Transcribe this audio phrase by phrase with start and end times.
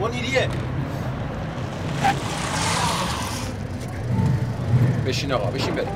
[0.00, 0.48] منیریه
[5.06, 5.95] بشین آقا بشین بریم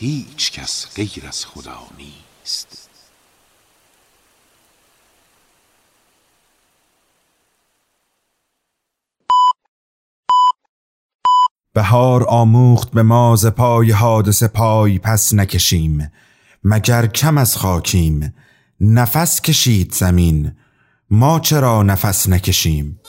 [0.00, 2.90] هیچ کس غیر از خدا نیست.
[11.72, 16.12] بهار آموخت به ما پای حادثه پای پس نکشیم.
[16.64, 18.34] مگر کم از خاکیم؟
[18.80, 20.56] نفس کشید زمین.
[21.10, 23.00] ما چرا نفس نکشیم؟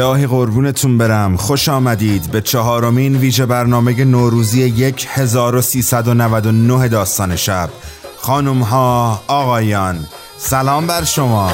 [0.00, 1.36] الهی قربونتون برم.
[1.36, 2.30] خوش آمدید.
[2.30, 4.62] به چهارمین ویژه برنامه نوروزی
[5.08, 7.70] 1399 داستان شب.
[8.16, 10.06] خانم ها آقایان
[10.38, 11.50] سلام بر شما.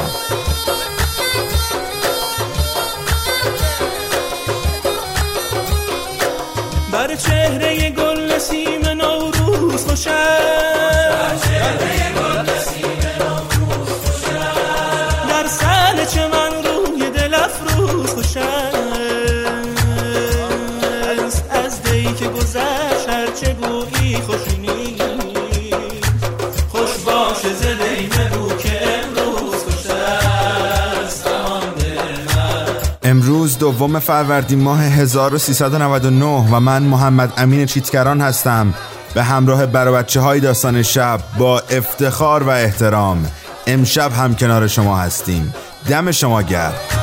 [33.70, 38.75] دوم فروردین ماه 1399 و من محمد امین چیتکران هستم
[39.14, 43.26] به همراه بر بچه های داستان شب با افتخار و احترام.
[43.66, 45.54] امشب هم کنار شما هستیم.
[45.88, 47.00] دم شما گرد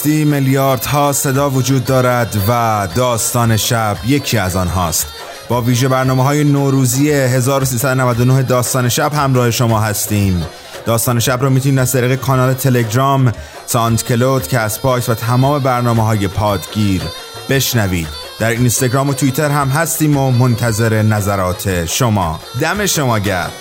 [0.00, 5.06] جهان هستی میلیاردها صدا وجود دارد و داستان شب یکی از آنهاست.
[5.48, 10.46] با ویژه برنامه های نوروزی 1399 داستان شب همراه شما هستیم.
[10.86, 13.32] داستان شب رو می‌تونید از طریق کانال تلگرام،
[13.66, 17.02] SoundCloud، Castbox و تمام برنامه های پادگیر
[17.48, 18.08] بشنوید.
[18.38, 22.40] در اینستاگرام و توییتر هم هستیم و منتظر نظرات شما.
[22.60, 23.52] دم شما گرم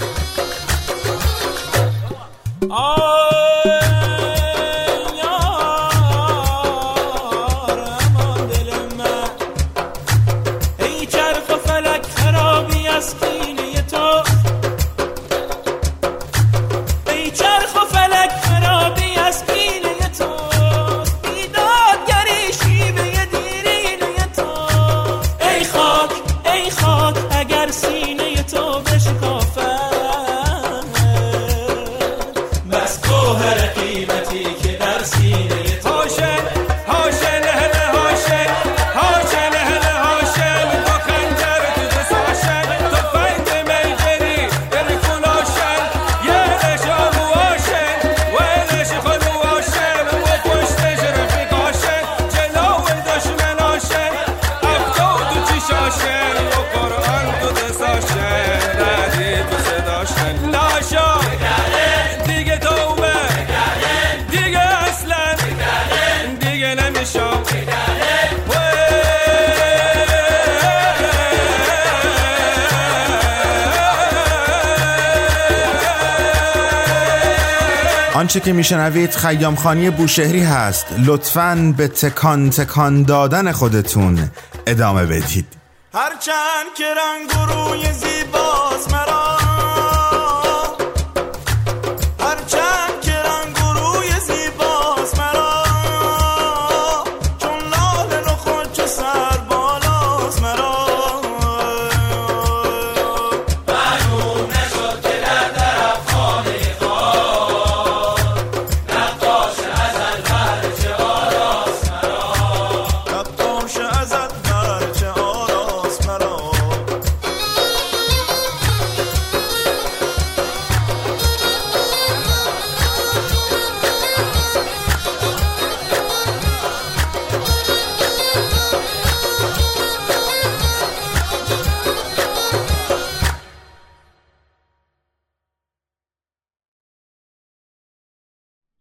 [78.60, 80.86] میشنوید خیام خانی بوشهری هست.
[81.06, 84.30] لطفا به تکان تکان دادن خودتون
[84.68, 85.46] ادامه بدید.
[85.94, 89.19] هرچند که رنگ روی زیباست مرا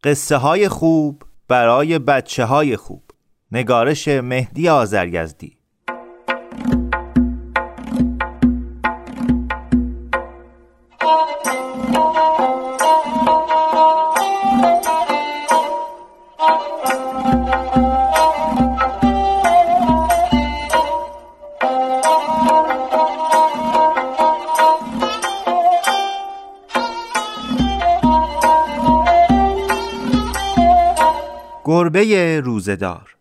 [0.09, 3.03] قصه های خوب برای بچه های خوب.
[3.53, 5.58] نگارش مهدی آزرگزدی
[31.79, 33.17] گربه روزدار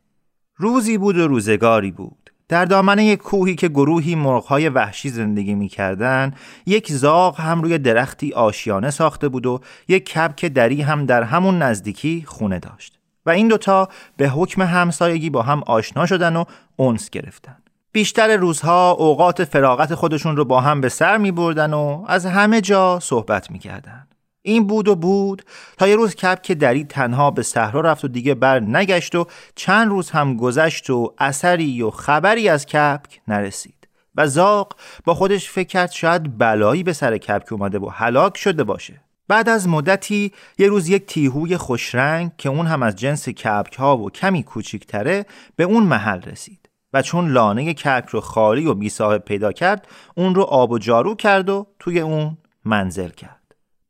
[0.56, 2.32] روزی بود و روزگاری بود.
[2.50, 6.36] در دامنه کوهی که گروهی مرغهای وحشی زندگی می‌کردند
[6.66, 11.62] یک زاغ هم روی درختی آشیانه ساخته بود و یک کبک دری هم در همون
[11.62, 13.00] نزدیکی خونه داشت.
[13.26, 16.44] و این دوتا به حکم همسایگی با هم آشنا شدن و
[16.76, 17.58] اونس گرفتن.
[17.92, 22.62] بیشتر روزها اوقات فراغت خودشون رو با هم به سر می بردن و از همه
[22.62, 24.07] جا صحبت می کردن.
[24.48, 25.46] این بود و بود.
[25.78, 29.26] تا یه روز کپک دری تنها به صحرا رفت و دیگه بر نگشت و
[29.56, 33.88] چند روز هم گذشت و اثری و خبری از کپک نرسید.
[34.16, 34.76] و زاق
[35.06, 39.02] با خودش فکر کرد شاید بلایی به سر کپک اومده و هلاک شده باشه.
[39.28, 43.98] بعد از مدتی یه روز یک تیهوی خوشرنگ که اون هم از جنس کپک ها
[43.98, 45.26] و کمی کوچیکتره
[45.56, 46.70] به اون محل رسید.
[46.94, 48.92] و چون لانه کپک رو خالی و بی
[49.26, 53.47] پیدا کرد اون رو آب و جارو کرد و توی اون منزل کرد.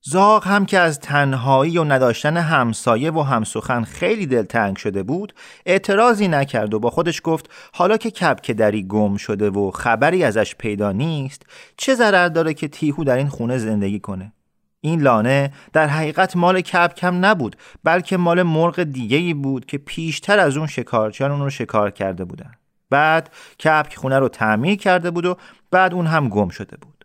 [0.10, 5.34] زاغ هم که از تنهایی و نداشتن همسایه و همسخن خیلی دلتنگ شده بود
[5.66, 10.56] اعتراضی نکرد و با خودش گفت حالا که کبک دری گم شده و خبری ازش
[10.56, 11.46] پیدا نیست
[11.78, 14.34] چه ضرر داره که تیهو در این خونه زندگی کنه؟
[14.82, 19.78] این لانه در حقیقت مال کبک هم نبود بلکه مال مرغ دیگه ای بود که
[19.78, 22.52] پیشتر از اون شکارچیان اون رو شکار کرده بودن.
[22.90, 23.30] بعد
[23.64, 25.38] کبک خونه رو تعمیر کرده بود و
[25.72, 26.97] بعد اون هم گم شده بود.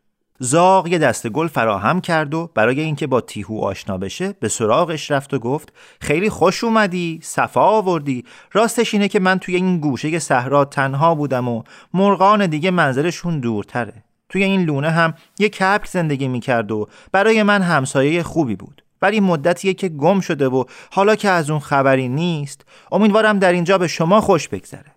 [0.44, 5.10] زاغ یه دست گل فراهم کرد و برای اینکه با تیهو آشنا بشه به سراغش
[5.10, 8.24] رفت و گفت خیلی خوش اومدی صفا آوردی.
[8.52, 11.62] راستش اینه که من توی این گوشه صحرا تنها بودم و
[11.94, 14.04] مرغان دیگه منظرشون دورتره.
[14.28, 18.82] توی این لونه هم یه کپک زندگی می‌کرد و برای من همسایه خوبی بود.
[19.02, 23.78] ولی مدتیه که گم شده و حالا که از اون خبری نیست امیدوارم در اینجا
[23.78, 24.91] به شما خوش بگذره.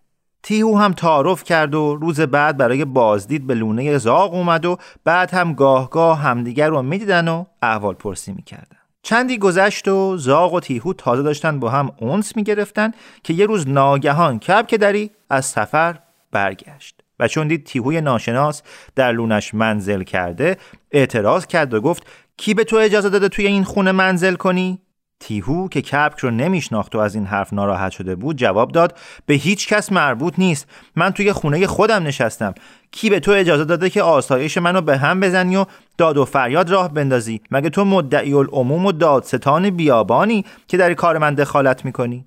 [0.45, 5.33] تیهو هم تعارف کرد و روز بعد برای بازدید به لونه زاغ اومد و بعد
[5.33, 10.59] هم گاه گاه همدیگر رو می‌دیدن و احوال پرسی می‌کردن چندی گذشت و زاغ و
[10.59, 12.91] تیهو تازه داشتن با هم اونس می‌گرفتن
[13.23, 15.99] که یه روز ناگهان کب که دری از سفر
[16.31, 18.61] برگشت و چون دید تیهوی ناشناس
[18.95, 20.57] در لونش منزل کرده
[20.91, 24.81] اعتراض کرد و گفت کی به تو اجازه داده توی این خونه منزل کنی؟
[25.19, 29.33] تیهو که کپک رو نمیشناخت و از این حرف ناراحت شده بود جواب داد به
[29.33, 30.67] هیچ کس مربوط نیست.
[30.95, 32.53] من توی خونه خودم نشستم.
[32.91, 35.65] کی به تو اجازه داده که آسایش منو به هم بزنی و
[35.97, 41.17] داد و فریاد راه بندازی؟ مگه تو مدعی العموم و دادستان بیابانی که در کار
[41.17, 42.25] من دخالت می‌کنی؟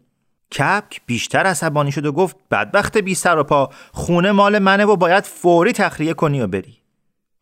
[0.58, 3.70] کپک بیشتر عصبانی شد و گفت بدبخت بی سر و پا.
[3.92, 6.78] خونه مال منه و باید فوری تخلیه کنی و بری.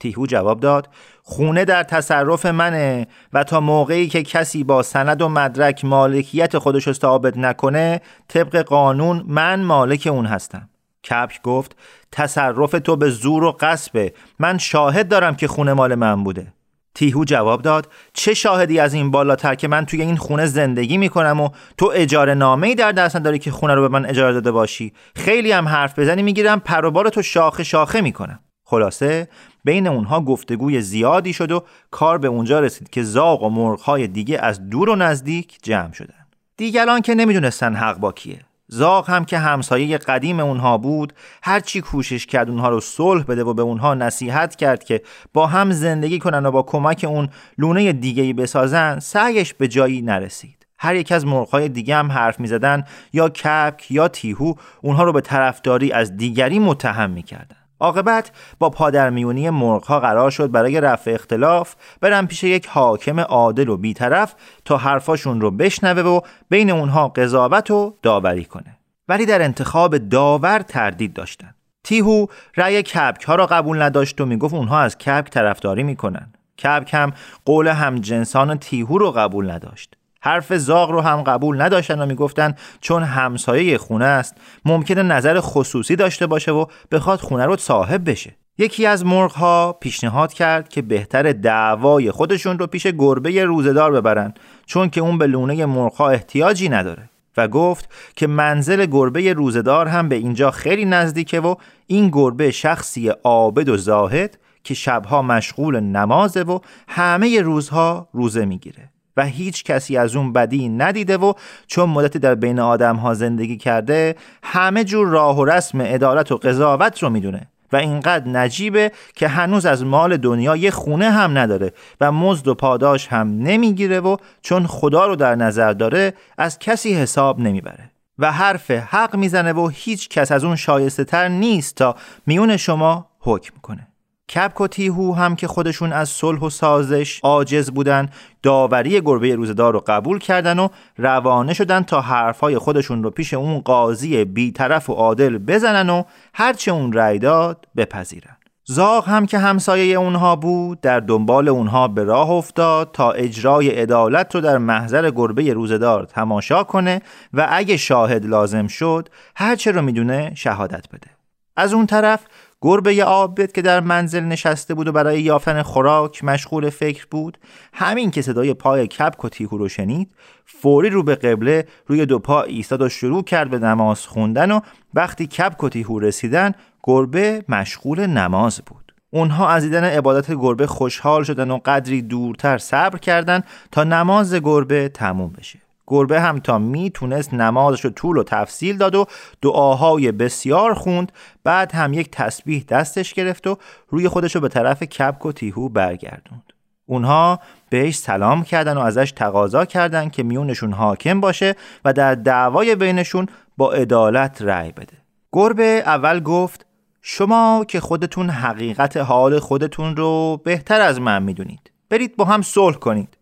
[0.01, 0.89] تیهو جواب داد
[1.23, 6.93] خونه در تصرف منه و تا موقعی که کسی با سند و مدرک مالکیت خودش
[6.93, 10.69] ثابت نکنه طبق قانون من مالک اون هستم.
[11.11, 11.77] کپک گفت
[12.13, 14.13] تصرف تو به زور و قصبه.
[14.39, 16.53] من شاهد دارم که خونه مال من بوده.
[16.95, 21.41] تیهو جواب داد چه شاهدی از این بالاتر که من توی این خونه زندگی می‌کنم
[21.41, 21.49] و
[21.79, 24.93] تو اجاره نامه ای در دست داری که خونه رو به من اجاره داده باشی؟
[25.17, 28.41] خیلی هم حرف بزنی می‌گیرم پروبار تو شاخه شاخه می‌کنم.
[28.65, 29.29] خلاصه
[29.67, 34.39] بین اونها گفتگوی زیادی شد و کار به اونجا رسید که زاغ و مرغهای دیگه
[34.39, 36.27] از دور و نزدیک جمع شدن.
[36.57, 38.41] دیگران که نمی‌دونستن حق با کیه.
[38.69, 43.55] زاغ هم که همسایه قدیم اونها بود هرچی کوشش کرد اونها رو صلح بده و
[43.55, 48.35] به اونها نصیحت کرد که با هم زندگی کنن و با کمک اون لونه دیگه
[48.35, 50.67] بسازن سعیش به جایی نرسید.
[50.79, 55.21] هر یک از مرغهای دیگه هم حرف می‌زدن یا کپک یا تیهو اونها رو به
[55.21, 57.66] طرفداری از دیگری متهم می‌کردن.
[57.81, 63.77] عاقبت با پادرمیونی مرغها قرار شد برای رفع اختلاف برن پیش یک حاکم عادل و
[63.77, 68.79] بیطرف تا حرفاشون رو بشنوه و بین اونها قضاوت و داوری کنه.
[69.09, 71.55] ولی در انتخاب داور تردید داشتن.
[71.85, 76.33] تیهو رأی کبک ها را قبول نداشت و می‌گفت اونها از کبک طرفداری می‌کنن.
[76.63, 77.13] کبک هم
[77.45, 79.97] قول همجنسان تیهو رو قبول نداشت.
[80.27, 85.97] حرف زاغ رو هم قبول نداشتن و می‌گفتن چون همسایه خونه است ممکنه نظر خصوصی
[85.97, 88.37] داشته باشه و بخواد خونه رو صاحب بشه.
[88.59, 94.35] یکی از مرغ ها پیشنهاد کرد که بهتر دعوای خودشون رو پیش گربه روزدار ببرن
[94.67, 99.89] چون که اون به لونه مرغ ها احتیاجی نداره و گفت که منزل گربه روزدار
[99.89, 101.55] هم به اینجا خیلی نزدیکه و
[101.87, 108.96] این گربه شخصی عابد و زاهد که شبها مشغول نمازه و همه روزها روزه می‌گیره.
[109.17, 111.33] و هیچ کسی از اون بدی ندیده و
[111.67, 116.37] چون مدتی در بین آدم ها زندگی کرده همه جور راه و رسم عدالت و
[116.37, 121.73] قضاوت رو می‌دونه و اینقدر نجیبه که هنوز از مال دنیا یه خونه هم نداره
[122.01, 126.95] و مزد و پاداش هم نمی‌گیره و چون خدا رو در نظر داره از کسی
[126.95, 127.91] حساب نمی‌بره.
[128.19, 131.97] و حرف حق می‌زنه و هیچ کس از اون شایسته تر نیست تا
[132.27, 133.89] میون شما حکم کنه.
[134.35, 138.09] کپک و تیهو هم که خودشون از صلح و سازش عاجز بودن
[138.43, 143.61] داوری گربه روزدار رو قبول کردن و روانه شدن تا حرفای خودشون رو پیش اون
[143.61, 146.03] قاضی بیطرف و عادل بزنن و
[146.35, 148.37] هرچه اون رأی داد بپذیرن.
[148.69, 154.35] زاغ هم که همسایه اونها بود در دنبال اونها به راه افتاد تا اجرای عدالت
[154.35, 157.03] رو در محضر گربه روزدار تماشا کنه
[157.33, 161.11] و اگه شاهد لازم شد هرچه رو می‌دونه شهادت بده.
[161.57, 162.21] از اون طرف
[162.63, 167.39] گربه عابد که در منزل نشسته بود و برای یافتن خوراک مشغول فکر بود.
[167.73, 170.11] همین که صدای پای کپک و تیهو رو شنید
[170.45, 174.61] فوری رو به قبله روی دو پا ایستاد و شروع کرد به نماز خوندن و
[174.95, 176.53] وقتی کپک و تیهو رسیدن
[176.85, 178.93] گربه مشغول نماز بود.
[179.11, 184.89] اونها از دیدن عبادت گربه خوشحال شدن و قدری دورتر صبر کردند تا نماز گربه
[184.89, 185.66] تموم بشه.
[185.87, 189.07] گربه هم تا می‌تونست نمازش رو طول و تفصیل داد و
[189.43, 191.13] دعاهای بسیار خوند.
[191.45, 195.69] بعد هم یک تسبیح دستش گرفت و روی خودش رو به طرف کپک و تیهو
[195.69, 196.53] برگردوند.
[196.87, 197.41] اونها
[197.71, 203.27] بهش سلام کردن و ازش تقاضا کردن که میونشون حاکم باشه و در دعوای بینشون
[203.57, 204.97] با عدالت رأی بده.
[205.33, 206.67] گربه اول گفت
[207.03, 211.71] شما که خودتون حقیقت حال خودتون رو بهتر از من می‌دونید.
[211.91, 213.17] برید با هم صلح کنید.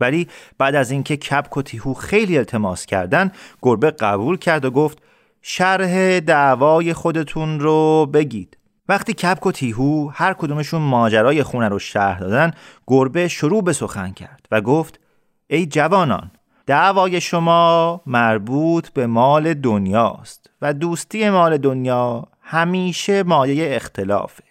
[0.00, 4.98] ولی بعد از اینکه کپک و تیهو خیلی التماس کردن گربه قبول کرد و گفت
[5.42, 8.56] شرح دعوای خودتون رو بگید.
[8.88, 12.50] وقتی کپک و تیهو هر کدومشون ماجرای خونه رو شرح دادن
[12.86, 15.00] گربه شروع به سخن کرد و گفت
[15.46, 16.30] ای جوانان
[16.66, 24.44] دعوای شما مربوط به مال دنیاست و دوستی مال دنیا همیشه مایه اختلافه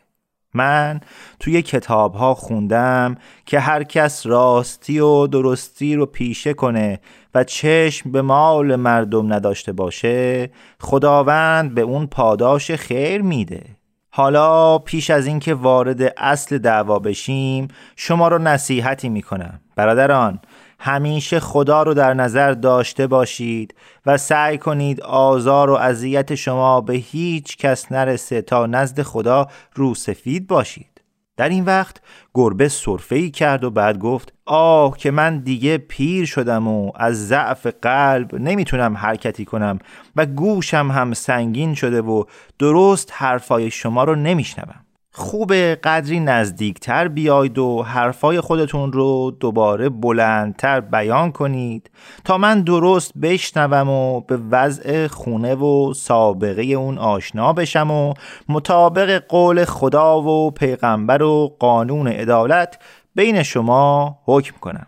[0.55, 1.00] من
[1.39, 7.00] توی کتاب ها خوندم که هر کس راستی و درستی رو پیشه کنه
[7.35, 13.63] و چشم به مال مردم نداشته باشه خداوند به اون پاداش خیر میده.
[14.09, 19.59] حالا پیش از اینکه وارد اصل دعوا بشیم شما رو نصیحتی می‌کنم.
[19.75, 20.39] برادران
[20.79, 26.94] همیشه خدا رو در نظر داشته باشید و سعی کنید آزار و اذیت شما به
[26.94, 31.01] هیچ کس نرسه تا نزد خدا رو سفید باشید.
[31.38, 32.01] در این وقت
[32.34, 37.27] گربه صرفه ای کرد و بعد گفت آه که من دیگه پیر شدم و از
[37.27, 39.79] ضعف قلب نمی‌تونم حرکتی کنم
[40.15, 42.24] و گوشم هم سنگین شده و
[42.60, 44.84] درست حرفای شما رو نمیشنوم.
[45.17, 51.91] خوب قدری نزدیکتر بیاید و حرفای خودتون رو دوباره بلندتر بیان کنید
[52.25, 58.13] تا من درست بشنوم و به وضع خونه و سابقه اون آشنا بشم و
[58.50, 62.79] مطابق قول خدا و پیغمبر و قانون عدالت
[63.16, 64.87] بین شما حکم کنم.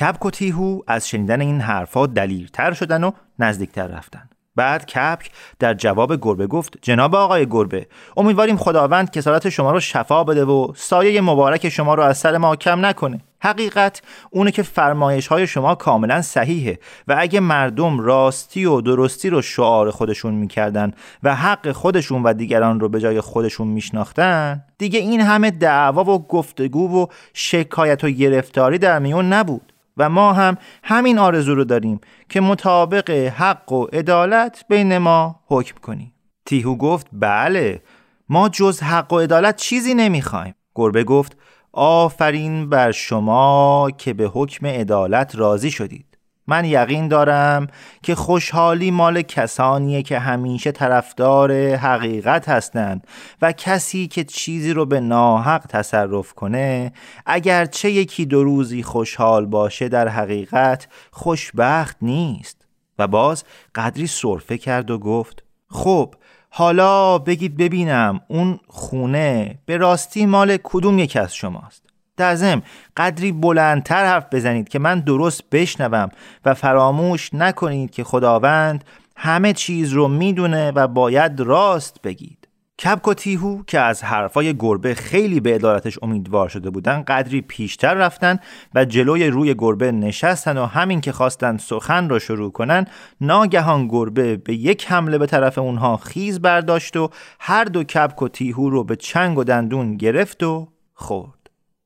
[0.00, 4.27] کبک و تیهو از شنیدن این حرفا دلیرتر شدن و نزدیکتر رفتن.
[4.58, 10.24] بعد کپک در جواب گربه گفت جناب آقای گربه امیدواریم خداوند کسارت شما رو شفا
[10.24, 13.20] بده و سایه مبارک شما رو از سر ما کم نکنه.
[13.40, 19.42] حقیقت اونه که فرمایش های شما کاملا صحیحه و اگه مردم راستی و درستی رو
[19.42, 20.92] شعار خودشون می‌کردن
[21.22, 26.26] و حق خودشون و دیگران رو به جای خودشون میشناختن دیگه این همه دعوا و
[26.26, 29.72] گفتگو و شکایت و گرفتاری در میون نبود.
[29.98, 35.76] و ما هم همین آرزو رو داریم که مطابق حق و عدالت بین ما حکم
[35.82, 36.14] کنیم.
[36.46, 37.82] تیهو گفت بله
[38.28, 40.54] ما جز حق و عدالت چیزی نمی‌خوایم.
[40.74, 41.36] گربه گفت
[41.72, 46.07] آفرین بر شما که به حکم عدالت راضی شدید.
[46.48, 47.66] من یقین دارم
[48.02, 53.06] که خوشحالی مال کسانیه که همیشه طرفدار حقیقت هستند
[53.42, 56.92] و کسی که چیزی رو به ناحق تصرف کنه
[57.26, 62.58] اگرچه یکی دو روزی خوشحال باشه در حقیقت خوشبخت نیست.
[62.98, 66.14] و باز قدری صرفه کرد و گفت خب
[66.50, 71.87] حالا بگید ببینم اون خونه به راستی مال کدوم یکی از شماست؟
[72.18, 72.62] در ضمن
[72.96, 76.08] قدری بلندتر حرف بزنید که من درست بشنوم
[76.44, 78.84] و فراموش نکنید که خداوند
[79.16, 82.38] همه چیز رو می‌دونه و باید راست بگید.
[82.84, 87.94] کبک و تیهو که از حرفای گربه خیلی به ادارتش امیدوار شده بودن قدری پیشتر
[87.94, 88.38] رفتن
[88.74, 92.86] و جلوی روی گربه نشستن و همین که خواستن سخن را شروع کنن
[93.20, 98.28] ناگهان گربه به یک حمله به طرف اونها خیز برداشت و هر دو کبک و
[98.28, 101.37] تیهو رو به چنگ و دندون گرفت و خورد.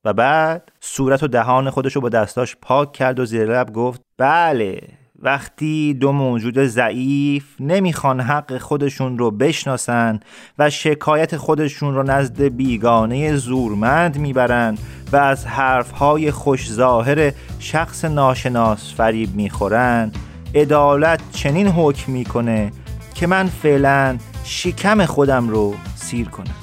[0.05, 4.01] و بعد صورت و دهان خودش رو با دستاش پاک کرد و زیر لب گفت
[4.17, 4.81] بله
[5.19, 10.19] وقتی دو موجود ضعیف نمی‌خوان حق خودشون رو بشناسن
[10.59, 14.77] و شکایت خودشون رو نزد بیگانه زورمند می‌برن
[15.11, 20.11] و از حرفهای خوش ظاهر شخص ناشناس فریب می‌خورن
[20.55, 22.71] عدالت چنین حکم می‌کنه
[23.15, 26.55] که من فعلا شکم خودم رو سیر کنم.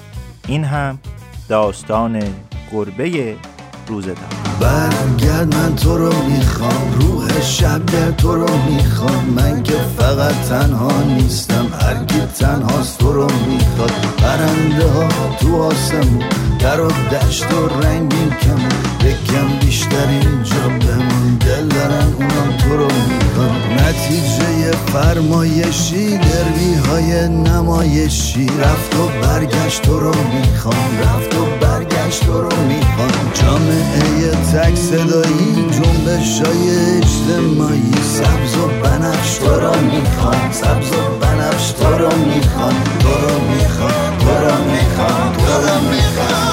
[0.48, 0.98] این هم
[1.48, 2.22] داستان
[2.72, 3.36] گربه
[3.86, 4.14] روزه
[4.60, 9.24] برگرد من تو رو می‌خوام روح شب تو رو می‌خوام.
[9.36, 13.92] من که فقط تنها نیستم هرگی تنهاست تو رو می‌خواد.
[14.22, 15.08] برنده ها
[15.40, 16.22] تو آسمون
[16.62, 18.68] در و دشت و رنگین کمون
[19.04, 21.38] یکم بیشتر اینجا بمون.
[21.40, 28.46] دل دارن اونم تو رو می‌خواد نتیجه فرمایشی دروی های نمایشی.
[28.46, 35.54] رفت و برگشت تو رو می‌خوام رفت و برگشت تو رو می‌خوام جامعه تک صدایی
[35.70, 37.92] جنبش های اجتماعی.
[38.02, 44.18] سبز و بنفش تو رو می‌خوام سبز و بنفش تو رو می‌خوام تو رو می‌خوام
[44.18, 46.49] تو رو می‌خوام تو رو می‌خوام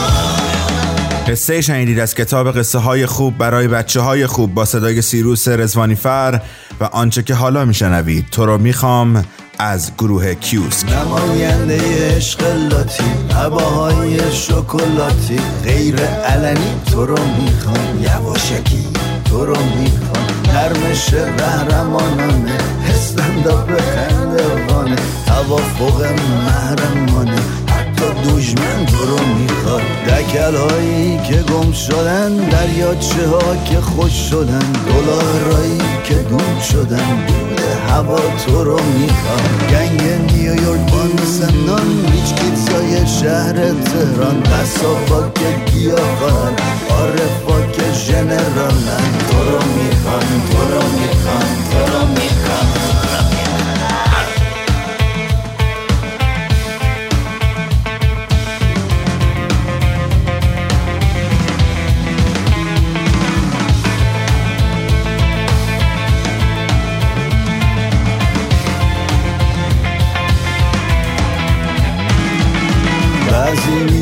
[1.27, 6.41] قصه شنیدید از کتاب قصه های خوب برای بچه های خوب با صدای سیروس رزوانیفر
[6.79, 8.25] و آنچه که حالا میشنوید.
[8.31, 9.25] تو رو می‌خوام
[9.59, 10.91] از گروه کیوسک.
[10.91, 16.81] نماینده عشق لاتی هواهای شکلاتی غیر علنی.
[16.91, 18.87] تو رو می‌خوام یواشکی
[19.29, 22.57] تو رو می‌خوام نرمش قهرمانانه.
[22.89, 26.01] هستندا به خندوانه توافق
[26.45, 27.66] محرمانه.
[27.97, 29.81] حتی دوشمن تو رو می‌خواد.
[30.07, 37.59] دکل هایی که گم شدن دریاچه ها که خوش شدن دلارایی که دود شدن دود
[37.89, 39.71] هوا تو رو می‌خواد.
[39.71, 44.43] گنگ نیویورک بان سنان هیچ کیتسای شهر تهران.
[44.43, 46.53] قصابا که گیاهان
[46.89, 49.07] عارفا که ژنرالن.
[49.29, 50.81] تو رو می‌خوان تو رو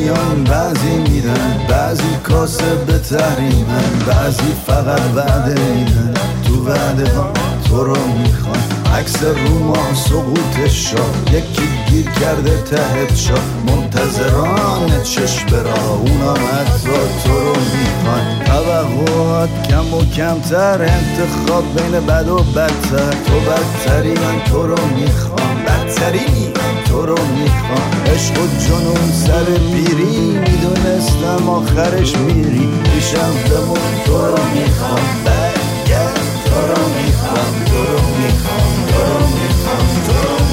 [0.06, 6.14] میان بعضی میرن بعضی کاسه به تحریمن بعضی فقط وعده میدن.
[6.46, 7.32] تو وعده ها
[7.68, 8.58] تو رو می‌خوان.
[8.98, 16.90] عکس رو ما سقوط شد یکی گیر کرده تهت شد منتظران چش برا اونا حتی
[17.24, 18.44] تو رو می‌خوان.
[18.44, 23.10] توقعات کم و کمتر انتخاب بین بد و بدتر.
[23.26, 25.56] تو بدتری من تو رو می‌خوام.
[25.66, 26.52] بدتری
[26.96, 28.02] تو رو می‌خوام.
[28.14, 32.68] عشق و جنون سر پیری می‌دونستم آخرش میری.
[32.94, 35.00] پیشم بمون تو رو می‌خوام.
[35.24, 37.64] برگرد تو رو می‌خوام.
[37.66, 39.86] تو رو می‌خوام تو رو می‌خوام.
[40.06, 40.45] تو رو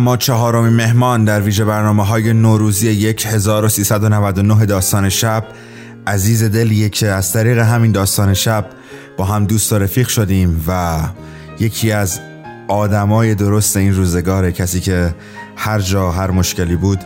[0.00, 5.44] اما چهارمین مهمان در ویژه برنامه های نوروزی 1399 داستان شب
[6.06, 8.66] عزیز دلیه که از طریق همین داستان شب
[9.16, 10.98] با هم دوست و رفیق شدیم و
[11.58, 12.20] یکی از
[12.68, 15.14] آدمای درست این روزگاره کسی که
[15.56, 16.98] هر جا هر مشکلی بود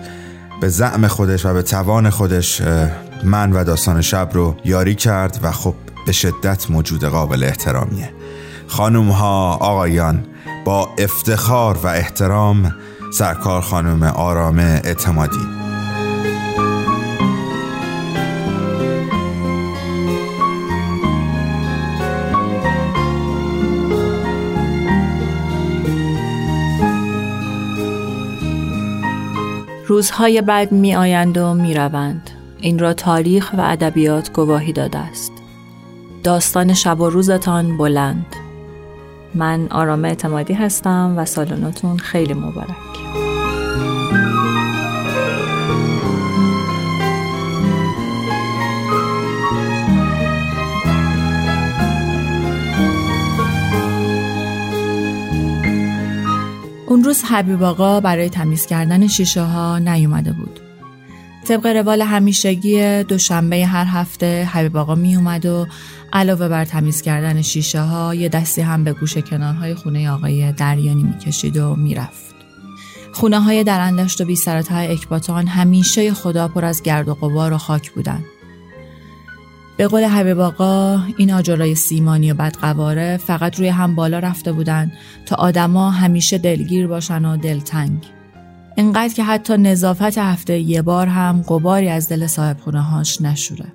[0.61, 2.63] به زعم خودش و به توان خودش
[3.25, 5.75] من و داستان شب رو یاری کرد و خب
[6.07, 8.11] به شدت موجود قابل احترامیه.
[8.67, 10.25] خانم ها آقایان
[10.65, 12.75] با افتخار و احترام
[13.13, 15.55] سرکار خانم آرام اعتمادی
[29.87, 32.31] روزهای بعد می آیند و می روند.
[32.61, 35.33] این را تاریخ و ادبیات گواهی داده است.
[36.23, 38.27] داستان شب و روزتان بلند.
[39.35, 42.77] من آرام اعتمادی هستم و سال نوتون خیلی مبارک.
[56.87, 60.44] اون روز حبیب آقا برای تمیز کردن شیشه ها نیومده بود.
[61.45, 65.67] طبق روال همیشگی دوشنبه هر هفته حبیب آقا می اومد و
[66.13, 71.03] علاوه بر تمیز کردن شیشه ها یه دستی هم به گوشه کنارهای خونه آقای دریانی
[71.03, 72.35] می‌کشید و می‌رفت.
[73.13, 77.53] خونه های در اندشت و بی سرطه اکباتان همیشه خدا پر از گرد و غبار
[77.53, 78.25] و خاک بودن.
[79.77, 84.93] به قول حبیب آقا این آجرای سیمانی و بدقواره فقط روی هم بالا رفته بودن
[85.27, 88.05] تا آدما همیشه دلگیر باشن و دلتنگ.
[88.77, 93.73] اینقدر که حتی نظافت هفته یه بار هم قباری از دل صاحب خونه هاش نشوره.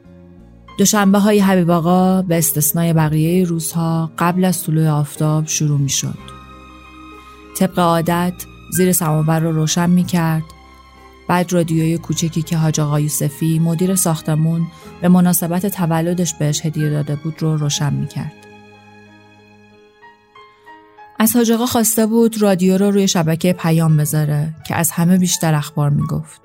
[0.77, 6.17] دوشنبه های حبیب آقا به استثنای بقیه روزها قبل از طلوع آفتاب شروع می شد.
[7.57, 8.33] طبق عادت
[8.77, 10.43] زیر سماور رو روشن می کرد.
[11.27, 14.67] بعد رادیوی کوچکی که حاج آقا یوسفی مدیر ساختمون
[15.01, 18.38] به مناسبت تولدش بهش هدیه داده بود رو روشن می کرد.
[21.19, 25.89] از حاج خواسته بود رادیو رو روی شبکه پیام بذاره که از همه بیشتر اخبار
[25.89, 26.41] می گفت.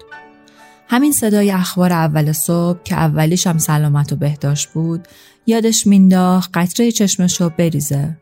[0.88, 5.08] همین صدای اخبار اول صبح که اولیش هم سلامت و بهداشت بود
[5.46, 8.16] یادش مینداخت قطره چشمش رو بریزه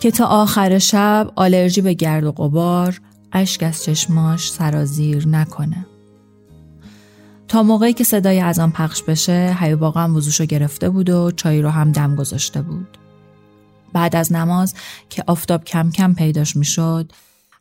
[0.00, 3.00] که تا آخر شب آلرژی به گرد و غبار
[3.32, 5.86] اشک از چشماش سرازیر نکنه.
[7.48, 11.30] تا موقعی که صدای از آن پخش بشه حبیب آقا هم وضوشو گرفته بود و
[11.30, 12.97] چای رو هم دم گذاشته بود.
[13.92, 14.74] بعد از نماز
[15.10, 17.12] که آفتاب کم کم پیداش می‌شد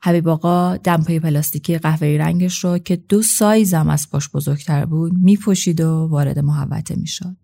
[0.01, 5.81] حبیب آقا دمپای پلاستیکی قهوه‌ای رنگش رو که دو سایزم از پاش بزرگتر بود میپوشید
[5.81, 7.37] و وارد محوطه می‌شد.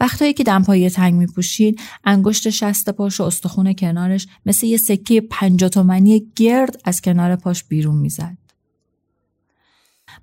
[0.00, 5.68] وقتایی که دمپایی تنگ میپوشید انگشت شست پاش و استخون کنارش مثل یه سکه پنجا
[5.68, 8.43] تومنی گرد از کنار پاش بیرون می‌زد.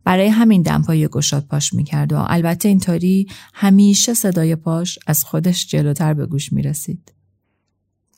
[0.03, 6.13] برای همین دمپایی گشاد پاش می‌کرد و البته اینطوری همیشه صدای پاش از خودش جلوتر
[6.13, 7.13] به گوش می‌رسید.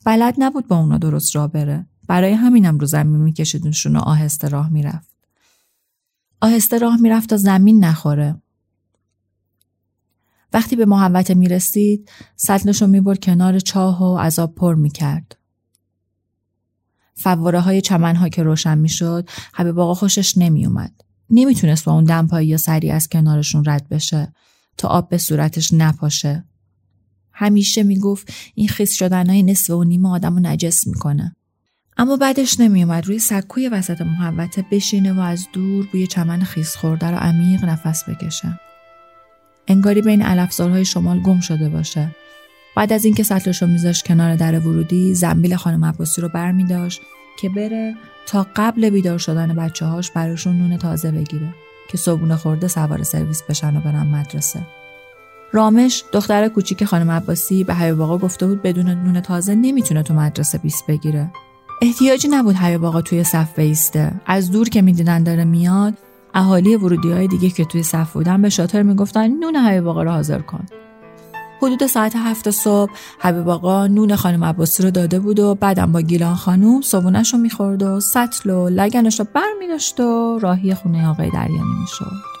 [0.04, 1.86] بلد نبود با اونا درست راه بره.
[2.08, 5.14] برای همینم رو زمین میکشیدونشون و آهسته راه می‌رفت.
[6.40, 8.42] آهسته راه می‌رفت تا زمین نخوره.
[10.52, 14.90] وقتی به محوته می رسید سطلش رو می برد کنار چاه و عذاب پر می
[14.90, 15.36] کرد.
[17.14, 20.92] فواره های چمن ها که روشن می شد حبیب آقا خوشش نمی اومد.
[21.34, 24.32] نمی‌تونست با اون دمپایی یا سری از کنارشون رد بشه
[24.76, 26.44] تا آب به صورتش نپاشه.
[27.32, 31.36] همیشه می‌گفت این خیس شدن های نصف و نیمه آدم رو نجس می‌کنه.
[31.96, 37.10] اما بعدش نمیومد روی سکوی وسط محوته بشینه و از دور بوی چمن خیس خورده
[37.10, 38.60] رو عمیق نفس بکشه.
[39.68, 42.16] انگاری بین علفزارهای شمال گم شده باشه.
[42.76, 46.64] بعد از اینکه سطلش رو میذاش کنار در ورودی زنبیل خانم عباسی رو بر می
[46.64, 47.00] داشت
[47.38, 47.94] که بره
[48.26, 51.54] تا قبل بیدار شدن بچه هاش براشون نون تازه بگیره
[51.88, 54.60] که صبونه خورده سوار سرویس بشن و برن مدرسه.
[55.52, 60.14] رامش دختر کوچیک خانم عباسی به حبیب آقا گفته بود بدون نون تازه نمی‌تونه تو
[60.14, 61.30] مدرسه بیس بگیره.
[61.82, 64.12] احتیاجی نبود حبیب آقا توی صف بیسته.
[64.26, 65.94] از دور که می‌دیدن داره میاد
[66.34, 70.10] اهالی ورودی های دیگه که توی صف بودن به شاطر می‌گفتن نون حبیب آقا رو
[70.10, 70.66] حاضر کن.
[71.64, 76.00] حدود ساعت هفت صبح حبیب آقا نون خانم عباسی رو داده بود و بعدم با
[76.00, 79.66] گیلان خانوم صبونش رو می‌خورد و سطل و لگنش رو بر می
[80.04, 82.34] و راهی خونه آقای دریانی می‌شد.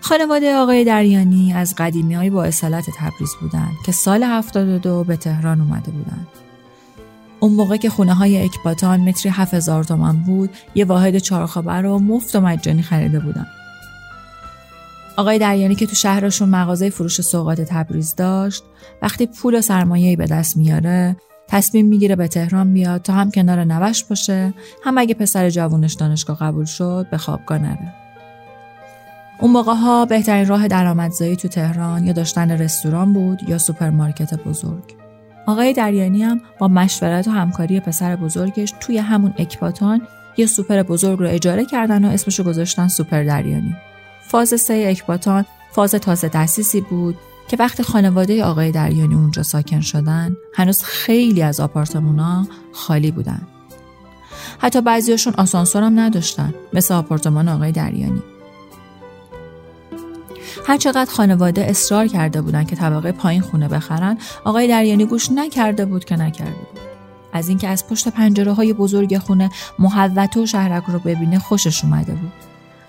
[0.00, 5.60] خانواده آقای دریانی از قدیمی های با اصالت تبریز بودند که سال 72 به تهران
[5.60, 6.26] اومده بودند.
[7.40, 12.36] اون موقع که خونه های اکباتان متری 7000 تومان بود یه واحد چهارخوابه رو مفت
[12.36, 13.46] و مجانی خریده بودن.
[15.16, 18.62] آقای دریانی که تو شهرشون مغازه فروش سوقات تبریز داشت
[19.02, 21.16] وقتی پول و سرمایه‌ای به دست میاره
[21.48, 26.38] تصمیم می‌گیره به تهران بیاد تا هم کنار نوه‌اش باشه هم اگه پسر جوونش دانشگاه
[26.38, 27.94] قبول شد به خوابگاه نره.
[29.40, 34.94] اون موقع ها بهترین راه درآمدزایی تو تهران یا داشتن رستوران بود یا سوپرمارکت بزرگ.
[35.46, 40.02] آقای دریانی هم با مشورت و همکاری پسر بزرگش توی همون اکباتان
[40.36, 43.76] یه سوپر بزرگ رو اجاره کردن و اسمشو گذاشتن سوپر دریانی.
[44.28, 47.16] فاز سه اکباتان فاز تازه تأسیسی بود
[47.48, 53.40] که وقتی خانواده آقای دریانی اونجا ساکن شدن هنوز خیلی از آپارتمونا خالی بودن.
[54.58, 58.22] حتی بعضیاشون آسانسور هم نداشتن مثل آپارتمان آقای دریانی.
[60.66, 66.04] هرچقدر خانواده اصرار کرده بودن که طبقه پایین خونه بخرن آقای دریانی گوش نکرده بود
[66.04, 66.80] که نکرده بود.
[67.32, 72.12] از اینکه از پشت پنجره های بزرگ خونه محوت و شهرک رو ببینه خوشش اومده
[72.12, 72.32] بود.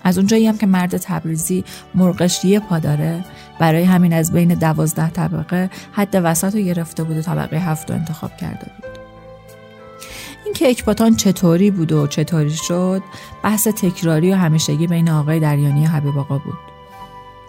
[0.08, 3.24] از اونجایی هم که مرد تبریزی مرغش یه پا داره
[3.58, 7.96] برای همین از بین دوازده طبقه حد وسط رو گرفته بود و طبقه هفت رو
[7.96, 8.90] انتخاب کرده بود.
[10.44, 13.02] این که اکباتان چطوری بود و چطوری شد؟
[13.42, 16.58] بحث تکراری و همیشگی بین آقای دریانی و حبیب آقا بود.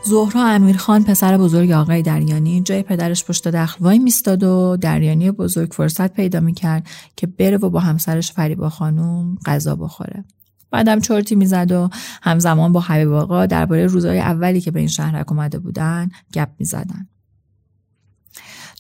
[0.04, 5.74] زهرا امیرخان پسر بزرگ آقای دریانی جای پدرش پشت دخل وای میستاد و دریانی بزرگ
[5.74, 10.24] فرصت پیدا می‌کرد که بره و با همسرش فریبا خانوم غذا بخوره.
[10.72, 11.90] بعدم چرتی می‌زد و
[12.22, 17.08] همزمان با حبیب آقا درباره روزهای اولی که به این شهرک اومده بودن گپ می‌زدن.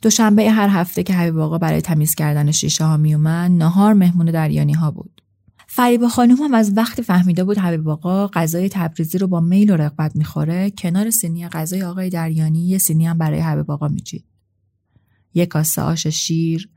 [0.01, 4.73] دوشنبه هر هفته که حبیب آقا برای تمیز کردن شیشه ها میومد نهار مهمون دریانی
[4.73, 5.21] ها بود.
[5.67, 9.75] فریبا خانوم هم از وقتی فهمیده بود حبیب آقا غذای تبریزی رو با میل و
[9.75, 14.25] رغبت می‌خوره کنار سینی غذای آقای دریانی یه سینی هم برای حبیب آقا میچید.
[15.33, 16.69] یه کاسه آش شیر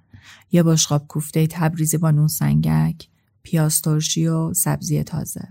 [0.52, 3.08] یه بشقاب کوفته تبریزی با نون سنگک.
[3.42, 5.48] پیاز ترشی و سبزی تازه.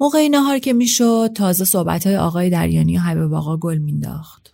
[0.00, 4.52] موقع نهار که می‌شد تازه صحبت های آقای دریانی و حبیب آقا گل مینداخت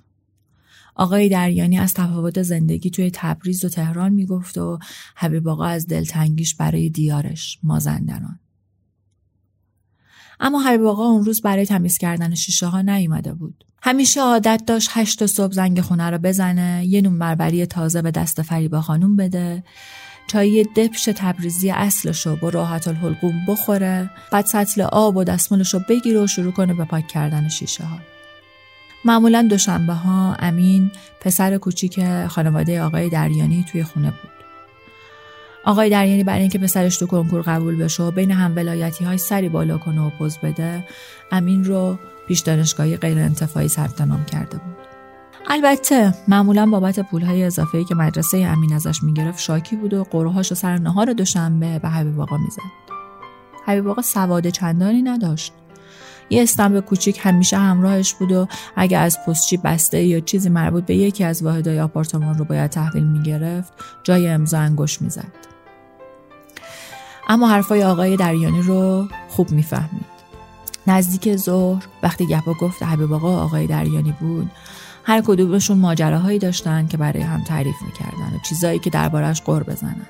[0.95, 4.79] آقای دریانی از تفاوت زندگی توی تبریز و تهران می‌گفت و
[5.17, 8.39] حبیب آقا از دلتنگیش برای دیارش مازندران.
[10.41, 13.65] اما حبیب آقا اون روز برای تمیز کردن شیشه ها نیومده بود.
[13.83, 18.43] همیشه عادت داشت هشت صبح زنگ خونه رو بزنه یه نون بربری تازه به دست
[18.43, 19.65] فریبا خانوم بده.
[20.29, 26.21] تا یه دپش تبریزی اصلشو با راحت الحلقوم بخوره بعد سطل آب و دستمالشو بگیره
[26.21, 27.99] و شروع کنه به پاک کردن شیشه ها.
[29.05, 34.31] معمولا دوشنبه ها امین پسر کوچیک خانواده آقای دریانی توی خونه بود.
[35.65, 39.49] آقای دریانی برای اینکه پسرش تو کنکور قبول بشه و بین هم ولایتی های سری
[39.49, 40.85] بالا کنه و پوز بده
[41.33, 44.78] امین رو پیش دانشگاهی غیر انتفاعی ثبت نام کرده بود.
[45.47, 50.79] البته معمولا بابت پولهای اضافه که مدرسه امین ازش می‌گرفت شاکی بود و قروهاش سر
[50.79, 52.63] نهار دوشنبه به حبیب آقا می‌زد.
[53.67, 55.53] حبیب آقا سواد چندانی نداشت.
[56.31, 60.97] یه استمب کوچیک همیشه همراهش بود و اگه از پستچی بسته یا چیزی مربوط به
[60.97, 63.73] یکی از واحدهای آپارتمان رو باید تحویل می‌گرفت
[64.03, 65.33] جای امضا انگشت می‌زد.
[67.29, 70.19] اما حرفای آقای دریانی رو خوب می‌فهمید.
[70.87, 74.51] نزدیک ظهر وقتی گپا گفت حبیب آقا آقای دریانی بود
[75.09, 80.07] هر کدومشون ماجراهایی داشتن که برای هم تعریف می‌کردن و چیزایی که دربارش قر بزنن.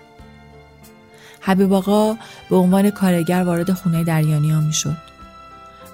[1.40, 2.16] حبیب آقا
[2.50, 4.96] به عنوان کارگر وارد خونه دریانی ها می‌شد.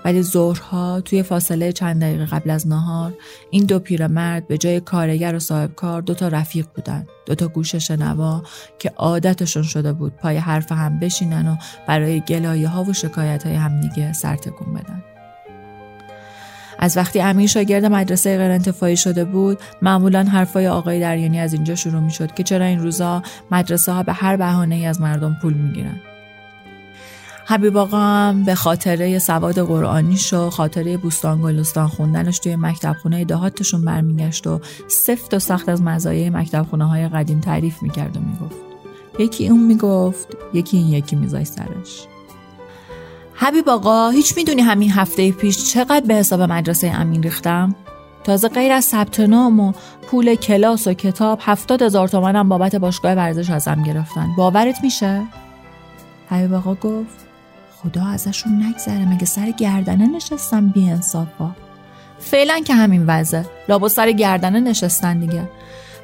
[0.04, 3.14] ولی ظهرها توی فاصله چند دقیقه قبل از نهار
[3.50, 7.48] این دو پیرمرد به جای کارگر و صاحب کار دو تا رفیق بودن دو تا
[7.48, 8.42] گوش شنوا
[8.78, 13.54] که عادتشون شده بود پای حرف هم بشینن و برای گلایه ها و شکایت های
[13.54, 15.02] هم دیگه سر تکون بدن
[16.78, 21.74] از وقتی امیر شاگرد مدرسه غیر انتفاعی شده بود معمولا حرفای آقای دریانی از اینجا
[21.74, 25.37] شروع می شد که چرا این روزا مدرسه ها به هر بهانه ای از مردم
[25.42, 26.00] پول می گیرن.
[27.46, 33.24] حبیب آقا هم به خاطره سواد قرآنیش و خاطره بوستان گلستان خوندنش توی مکتب خونه
[33.24, 38.20] دهاتشون برمیگشت و سفت و سخت از مزایای مکتب خونه های قدیم تعریف می‌کرد و
[38.20, 38.56] می‌گفت
[39.18, 42.06] یکی اون می‌گفت یکی این یکی میزای سرش
[43.37, 47.75] حبیب آقا هیچ می‌دونی همین هفته پیش چقدر به حساب مدرسه امین ریختم؟
[48.25, 53.12] تازه غیر از ثبت نام و پول کلاس و کتاب هفتاد هزار تومنم بابت باشگاه
[53.12, 54.29] ورزش ازم گرفتن.
[54.37, 55.23] باورت میشه؟
[56.31, 57.27] حبیب آقا گفت
[57.83, 61.51] خدا ازشون نگذره مگه سر گردنه نشستم بی انصافا
[62.18, 65.49] فعلا که همین وضع لابا سر گردنه نشستن دیگه.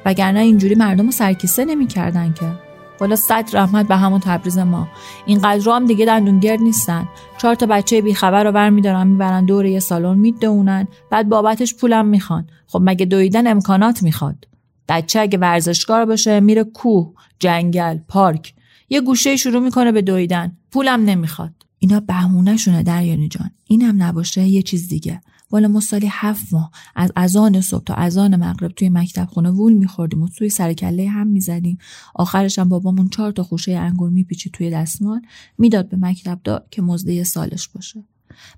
[0.05, 2.70] وگرنه اینجوری مردم رو سرکیسه نمی‌کردن که.
[3.01, 4.87] والا صد رحمت به همون تبریز ما.
[5.25, 7.09] اینقدر هم دیگه دندونگرد نیستن.
[7.37, 10.87] چهار تا بچه بیخبر رو برمیدارن می‌برن دور یه سالن می‌دونن.
[11.09, 12.47] بعد بابتش پولم می‌خوان.
[12.67, 14.47] خب مگه دویدن امکانات می‌خواد؟
[14.89, 18.53] بچه اگه ورزشکار باشه میره کوه جنگل پارک.
[18.89, 20.57] یه گوشه شروع می‌کنه به دویدن.
[20.71, 21.53] پولم نمی‌خواد.
[21.79, 25.21] اینا بهونهشونه دریانی جان اینم نباشه یه چیز دیگه.
[25.51, 29.73] والا ما سالی هفت ماه از اذان صبح تا اذان مغرب توی مکتب خونه وول
[29.73, 31.77] میخوردیم و توی سر کله هم می‌زدیم.
[32.15, 35.21] آخرش هم بابامون چهار تا خوشه انگور میپیچید توی دستمال.
[35.57, 38.03] می‌داد به مکتب دار که مزده سالش باشه.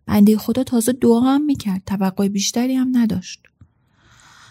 [0.06, 1.82] بنده خدا تازه دعا هم می‌کرد.
[1.86, 3.39] توقع بیشتری هم نداشت.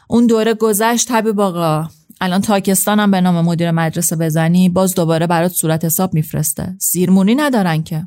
[0.09, 1.89] اون دوره گذشت طبیب آقا.
[2.21, 6.77] الان تاکستانم به نام مدیر مدرسه بزنی باز دوباره برات صورت حساب میفرسته.
[6.79, 8.07] زیرمونی ندارن که.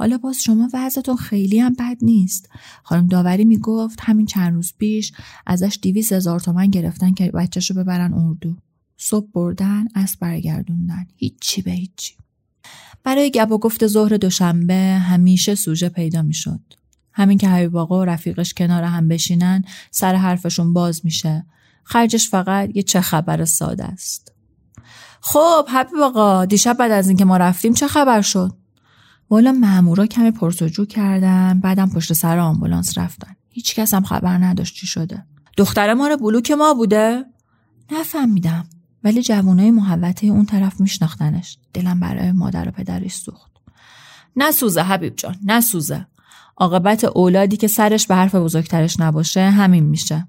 [0.00, 2.48] حالا باز شما وضعتون خیلی هم بد نیست.
[2.82, 5.12] خانم داوری می‌گفت همین چند روز پیش
[5.46, 8.56] ازش دیویس هزار تومن گرفتن که بچهشو ببرن اردو.
[8.96, 11.06] صبح بردن از برگردوندن.
[11.16, 12.14] هیچی به هیچی.
[13.04, 16.60] برای گپ و گفت ظهر دوشنبه همیشه سوژه پیدا می‌شد.
[17.12, 21.46] همین که حبیب آقا و رفیقش کنار هم بشینن سر حرفشون باز میشه.
[21.84, 24.32] خرجش فقط یه چه خبر ساده است.
[25.20, 28.59] خب حبیب آقا دیشب بعد از اینکه ما رفتیم چه خبر شد؟
[29.30, 33.36] والا مامورا کمی پرسجو کردن بعدم پشت سر آمبولانس رفتن.
[33.48, 35.24] هیچ کس هم خبر نداشت چی شده.
[35.56, 37.24] دختر ما رو بلوک ما بوده؟
[37.92, 38.64] نفهمیدم.
[39.04, 41.58] ولی جوانای محوطه اون طرف میشناختنش.
[41.74, 43.50] دلم برای مادر و پدرش سوخت.
[44.36, 46.06] نسوزه حبیب جان نسوزه.
[46.56, 50.28] عاقبت اولادی که سرش به حرف بزرگترش نباشه همین میشه.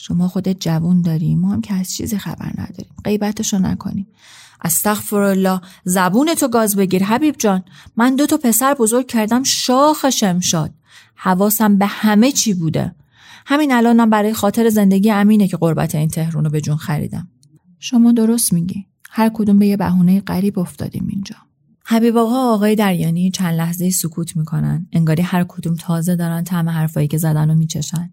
[0.00, 2.94] شما خودت جوون داری ما هم که از چیزی خبر نداریم.
[3.04, 4.06] غیبتشو نکنیم.
[4.64, 7.64] استغفر الله زبون تو گاز بگیر حبیب جان.
[7.96, 10.70] من دو تا پسر بزرگ کردم شاخ شمشاد.
[11.14, 12.94] حواسم به همه چی بوده.
[13.46, 17.28] همین الانم برای خاطر زندگی امینه که قربت این تهرون رو به جون خریدم.
[17.78, 18.86] شما درست میگی.
[19.10, 21.36] هر کدوم به یه بهونه غریب افتادیم اینجا.
[21.84, 24.86] حبیب آقا آقای دریانی چند لحظه سکوت می‌کنن.
[24.92, 28.10] انگاری هر کدوم تازه دارن طعم حرفایی که زدن و میچشن.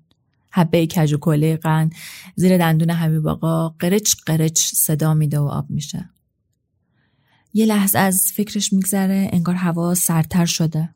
[0.55, 1.95] حبه کج و کله قند
[2.35, 6.09] زیر دندون حبیب آقا قرچ قرچ صدا میده و آب میشه.
[7.53, 10.89] یه لحظه از فکرش میگذره انگار هوا سرتر شده.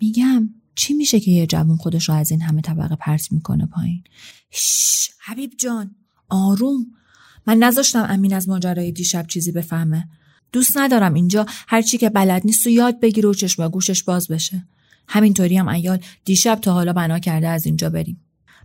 [0.00, 4.04] میگم چی میشه که یه جوون خودش رو از این همه طبقه پرت می‌کنه پایین؟
[4.50, 5.94] شش حبیب جان
[6.28, 6.86] آروم.
[7.46, 10.08] من نذاشتم امین از ماجرای دیشب چیزی بفهمه.
[10.52, 14.02] دوست ندارم اینجا هر چی که بلد نیست و یاد بگیره و چشم و گوشش
[14.02, 14.66] باز بشه.
[15.08, 18.20] همینطوری هم ایال دیشب تا حالا بنا کرده از اینجا بریم.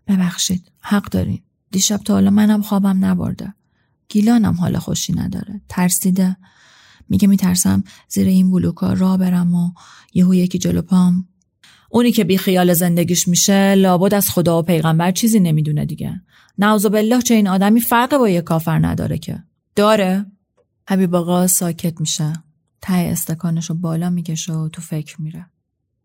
[0.07, 1.41] ببخشید حق دارین.
[1.71, 3.53] دیشب تا حالا منم خوابم نبرده.
[4.09, 5.61] گیلانم حالا خوشی نداره.
[5.69, 6.37] ترسیده.
[7.09, 9.71] میگه میترسم زیر این بلوکا را برم و
[10.13, 11.27] یهو یکی جلو پام.
[11.89, 16.21] اونی که بی خیال زندگیش میشه لابد از خدا و پیغمبر چیزی نمی‌دونه دیگه.
[16.57, 19.43] نعوذ بالله چه این آدمی فرق با یه کافر نداره که.
[19.75, 20.25] داره.
[20.89, 22.33] حبیب آقا ساکت میشه.
[22.81, 25.45] ته استکانش رو بالا می‌کشه و تو فکر میره.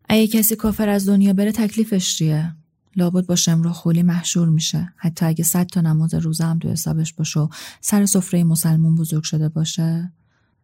[0.09, 2.55] اگه کسی کافر از دنیا بره تکلیفش چیه؟
[2.99, 4.93] لابد با شمر خولی محشور میشه.
[4.97, 7.47] حتی اگه صد تا نماز روزه هم تو حسابش باشه و
[7.81, 10.11] سر سفره مسلمون بزرگ شده باشه.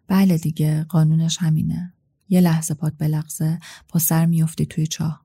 [0.07, 1.93] بله دیگه قانونش همینه.
[2.29, 3.59] یه لحظه پات بلغزه
[3.93, 5.21] با سر میفتی توی چاه.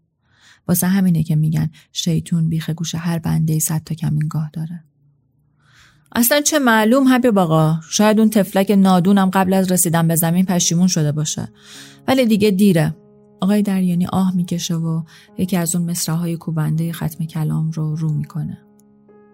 [0.69, 4.85] واسه همینه که میگن شیطون بیخ گوش هر بنده صد تا کمینگاه داره.
[6.15, 10.87] اصلا چه معلوم حبیب آقا؟ شاید اون تفلک نادونم قبل از رسیدن به زمین پشیمون
[10.87, 11.49] شده باشه.
[12.09, 12.95] ولی دیگه دیره.
[13.41, 15.03] آقای دریانی آه می‌کشه و
[15.39, 18.59] یکی از اون مصرعهای کوبنده ختم کلام رو رو می‌کنه.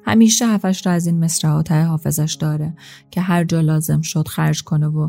[0.04, 2.74] همیشه هفش را از این مصرعها ته حافظش داره
[3.11, 5.09] که هر جا لازم شد خرج کنه و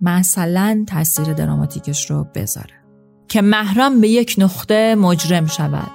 [0.00, 2.74] مثلا تاثیر دراماتیکش رو بذاره.
[3.28, 5.90] که محرم به یک نقطه مجرم شود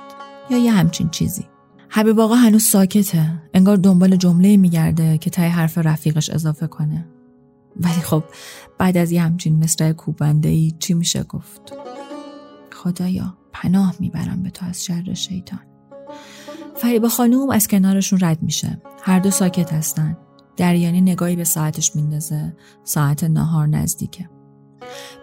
[0.49, 1.45] یا یه همچین چیزی.
[1.89, 3.41] حبیب آقا هنوز ساکته.
[3.53, 7.05] انگار دنبال جمله میگرده که تای حرف رفیقش اضافه کنه.
[7.75, 8.23] ولی خب
[8.77, 11.73] بعد از یه همچین مصرع کوبنده ای چی میشه گفت؟
[12.83, 15.59] خدایا پناه می‌برم به تو از شر شیطان.
[16.75, 18.81] فریبا خانوم از کنارشون رد میشه.
[19.01, 20.17] هر دو ساکت هستن.
[20.57, 22.55] دریانی نگاهی به ساعتش میندازه.
[22.83, 24.29] ساعت نهار نزدیکه.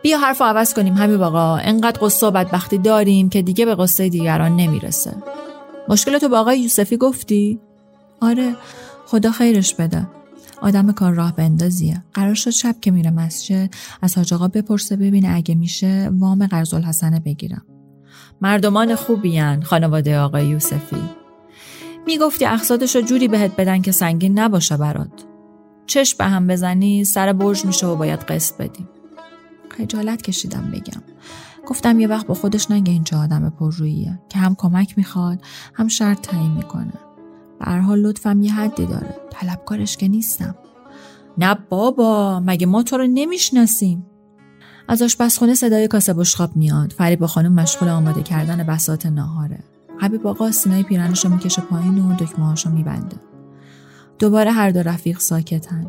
[0.03, 1.57] بیا حرف عوض کنیم همین آقا.
[1.57, 5.17] انقدر قصه و بدبختی داریم که دیگه به قصه دیگران نمی‌رسه.
[5.89, 7.61] مشکل تو با آقای یوسفی گفتی؟
[8.21, 8.57] آره
[9.07, 10.09] خدا خیرش بده.
[10.63, 12.05] آدم کار راه بندازیه.
[12.15, 16.75] قرار شد شب که میره مسجد از حاج آقا بپرسه ببینه اگه میشه وام قرض
[16.75, 17.63] الحسنه بگیرم.
[18.41, 21.03] مردمان خوبیان خانواده آقای یوسفی.
[22.07, 25.25] می‌گفتی اقصادش رو جوری بهت بدن که سنگین نباشه برات.
[25.87, 28.89] چشم به هم بزنی سر برج میشه و باید قسط بدیم
[29.79, 31.03] خجالت کشیدم بگم.
[31.67, 34.21] گفتم یه وقت با خودش نگه این چه آدم پرروییه.
[34.29, 35.41] که هم کمک می‌خواد
[35.75, 36.93] هم شرط تعیین می‌کنه.
[37.59, 39.15] به حال لطفم یه حدی داره.
[39.31, 40.55] طلبکارش که نیستم.
[41.39, 44.07] نه بابا مگه ما تو رو نمی‌شناسیم؟
[44.89, 46.93] از آشپزخونه صدای کاسه بشقاب میاد.
[46.93, 49.59] فریبا خانم مشغول آماده کردن بسات ناهاره.
[49.99, 53.17] حبیب آقا سینای پیرنش رو می‌کشه پایین و دکمه رو میبنده.
[54.19, 55.87] دوباره هر دو رفیق ساکتن.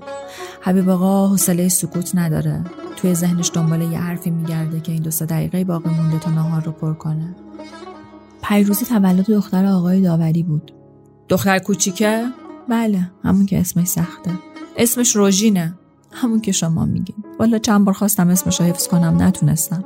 [0.61, 2.63] حبیب آقا حوصله سکوت نداره.
[2.95, 6.63] توی ذهنش دنبال یه حرفی میگرده که این دو سه دقیقه باقی مونده تا ناهار
[6.63, 7.36] رو پر کنه.
[8.43, 10.74] پیروزی تولد دختر آقای داوری بود.
[11.30, 12.25] دختر کوچیکه؟
[12.69, 14.32] بله همون که اسمش سخته.
[14.78, 15.73] اسمش روژینه.
[16.11, 17.15] همون که شما میگین.
[17.39, 19.86] والا چند بار خواستم اسمش رو حفظ کنم نتونستم.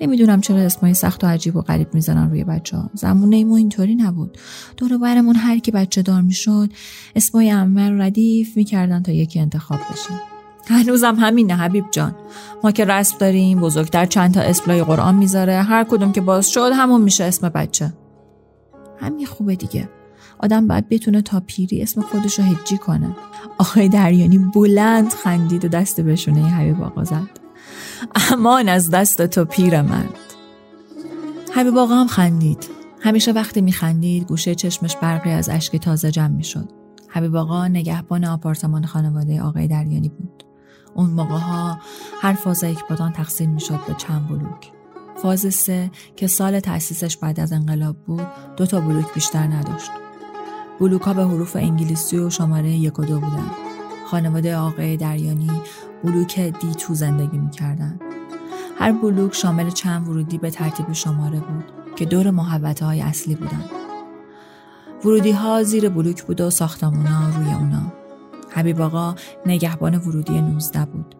[0.00, 3.94] نمی‌دونم چرا اسمای سخت و عجیب و غریب می‌زنن روی بچه ها زمون ایمو اینطوری
[3.94, 4.38] نبود.
[4.76, 6.70] دور برمون هر کی بچه دار می‌شد
[7.16, 10.20] اسمای امر ردیف می‌کردن تا یکی انتخاب بشه.
[10.66, 12.14] هنوزم همینه حبیب جان.
[12.64, 15.62] ما که رسم داریم بزرگتر چند تا اسمای قرآن می‌ذاره.
[15.62, 17.92] هر کدوم که باز شد همون میشه اسم بچه.
[19.00, 19.88] همین خوبه دیگه.
[20.40, 23.16] آدم باید بتونه تا پیری اسم خودش رو هجی کنه.
[23.58, 27.40] آقای دریانی بلند خندید و دست بشونه حبیب آقا زد.
[28.32, 30.14] امان از دست تو پیر مرد
[31.54, 32.68] حبیب آقا هم خندید.
[33.00, 36.68] همیشه وقتی میخندید گوشه چشمش برقی از اشک تازه جمع می‌شد.
[37.08, 40.44] حبیب آقا نگهبان آپارتمان خانواده آقای دریانی بود.
[40.94, 41.78] اون موقع ها
[42.20, 44.72] هر فاز اکبادان تقسیم می‌شد به چند بلوک.
[45.22, 48.26] فاز سه که سال تأسیسش بعد از انقلاب بود
[48.56, 49.90] دو تا بلوک بیشتر نداشت.
[50.80, 53.50] بلوک به حروف انگلیسی و شماره یک و دو بودن.
[54.06, 55.50] خانواده آقای دریانی
[56.04, 57.98] بلوک دی تو زندگی می‌کردن.
[58.78, 61.64] هر بلوک شامل چند ورودی به ترتیب شماره بود
[61.96, 63.64] که دور محوطه های اصلی بودن.
[65.04, 67.92] ورودی ها زیر بلوک بود و ساختمون ها روی اونا.
[68.50, 69.14] حبیب آقا
[69.46, 71.14] نگهبان ورودی 19 بود.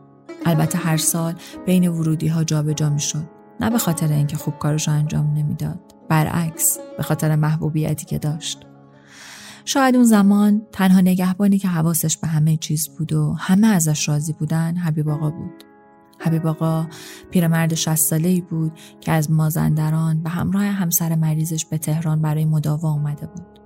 [0.47, 1.35] البته هر سال
[1.67, 3.25] بین ورودی ها جابجا می‌شد.
[3.61, 5.81] نه به خاطر اینکه خوب کارش انجام نمی‌داد.
[6.09, 8.68] برعکس به خاطر محبوبیتی که داشت.
[9.69, 14.33] شاید اون زمان تنها نگهبانی که حواسش به همه چیز بود و همه ازش راضی
[14.33, 15.65] بودن حبیب آقا بود.
[16.19, 16.87] حبیب آقا
[17.31, 22.45] پیرمرد 60 ساله ای بود که از مازندران به همراه همسر مریضش به تهران برای
[22.45, 23.61] مداوا آمده بود.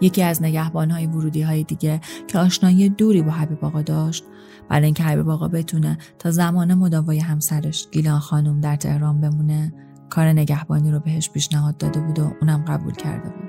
[0.00, 4.24] یکی از نگهبانهای ورودی های دیگه که آشنایی دوری با حبیب آقا داشت
[4.68, 9.74] برای اینکه حبیب آقا بتونه تا زمان مداوای همسرش گیلان خانم در تهران بمونه
[10.10, 13.43] کار نگهبانی رو بهش پیشنهاد داده بود و اونم قبول کرده بود.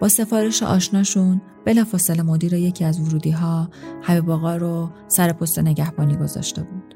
[0.00, 3.68] با سفارش آشناشون بلافاصله مدیر یکی از ورودی ها
[4.02, 6.94] حبیب آقا رو سر پست نگهبانی گذاشته بود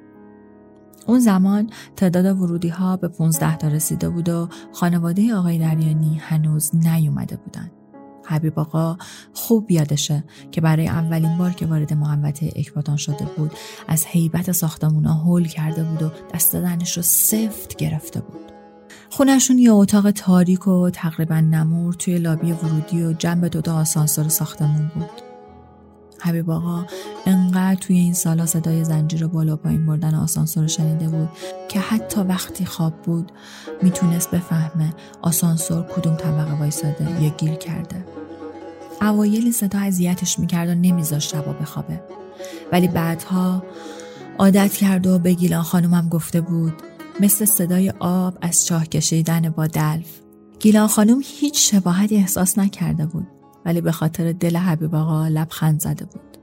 [1.06, 6.76] اون زمان تعداد ورودی ها به 15 تا رسیده بود و خانواده آقای دریانی هنوز
[6.76, 7.70] نیومده بودند.
[8.24, 8.96] حبیب آقا
[9.32, 13.52] خوب یادشه که برای اولین بار که وارد محوطه اکباتان شده بود
[13.88, 18.51] از حیبت ساختمونا هول کرده بود و دست دهنش رو سفت گرفته بود
[19.14, 24.90] خونشون یه اتاق تاریک و تقریبا نمور توی لابی ورودی و جنب دوتا آسانسور ساختمون
[24.94, 25.10] بود.
[26.20, 26.86] حبیب آقا
[27.26, 31.28] انقدر توی این سالا صدای زنجیر بالا پایین بردن آسانسور شنیده بود
[31.68, 33.32] که حتی وقتی خواب بود
[33.82, 38.04] می‌تونست بفهمه آسانسور کدوم طبقه وایساده یا گیر کرده.
[39.02, 42.00] اوایل صدا اذیتش می‌کرد و نمیذاشت شبا بخوابه.
[42.72, 43.62] ولی بعدها
[44.38, 46.74] عادت کرد و به گیلان خانومم گفته بود
[47.20, 50.20] مثل صدای آب از چاه کشیدن با دلف
[50.60, 53.26] گیلان خانم هیچ شباهتی احساس نکرده بود
[53.64, 56.38] ولی به خاطر دل حبیب آقا لبخند زده بود.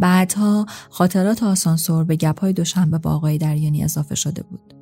[0.00, 4.74] بعدها خاطرات آسانسور به گپهای دوشنبه با آقای دریانی اضافه شده بود.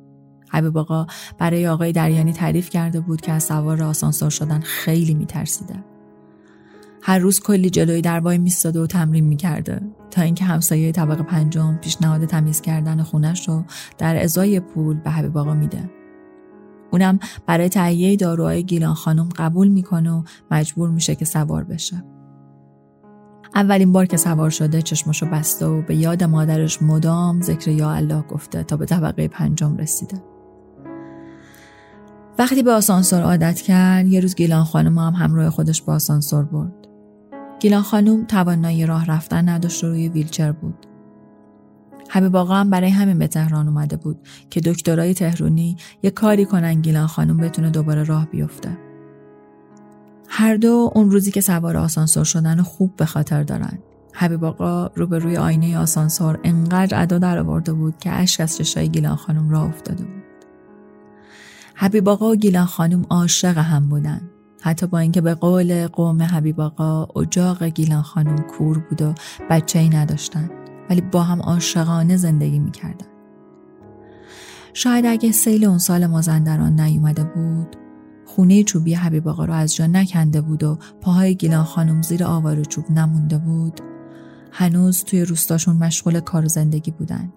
[0.49, 5.83] حبیب آقا برای آقای دریانی تعریف کرده بود که از سوار آسانسور شدن خیلی میترسیده.
[7.01, 9.81] هر روز کلی جلوی در وای میستاده و تمرین می‌کرده.
[10.11, 13.63] تا اینکه همسایه طبقه پنجم پیشنهاد تمیز کردن خونش رو
[13.97, 15.89] در ازای پول به حبیب آقا میده.
[16.91, 22.03] اونم برای تهیه داروهای گیلان خانم قبول می‌کنه و مجبور میشه که سوار بشه.
[23.55, 28.21] اولین بار که سوار شده چشمشو بسته و به یاد مادرش مدام ذکر یا الله
[28.21, 30.23] گفته تا به طبقه پنجم رسیده.
[32.39, 36.78] وقتی به آسانسور عادت کرد یه روز گیلان خانم هم همراه خودش به آسانسور برد.
[37.59, 40.85] گیلان خانم توانایی راه رفتن نداشت و روی ویلچر بود
[42.11, 46.81] حبیب آقا هم برای همین به تهران اومده بود که دکترای تهرونی یه کاری کنن
[46.81, 48.77] گیلان خانم بتونه دوباره راه بیفته.
[50.27, 53.79] هر دو اون روزی که سوار آسانسور شدن خوب به خاطر دارن.
[54.13, 59.15] حبیب آقا روی آینه آسانسور انقدر ادا در آورده بود که اشک از چشای گیلان
[59.15, 60.23] خانم راه افتاده بود.
[61.75, 64.28] حبیب آقا و گیلان خانم عاشق هم بودن.
[64.61, 69.13] حتی با اینکه به قول قوم حبیب آقا اجاق گیلان خانم کور بود و
[69.49, 70.49] بچه ای نداشتن.
[70.89, 73.05] ولی با هم عاشقانه زندگی می‌کردن.
[74.73, 77.75] شاید اگه سیل اون سال مازندران نیومده بود
[78.25, 82.63] خونه چوبی حبیب آقا رو از جا نکنده بود و پاهای گیلان خانم زیر آوار
[82.63, 83.81] چوب نمونده بود
[84.51, 87.33] هنوز توی روستاشون مشغول کار زندگی بودن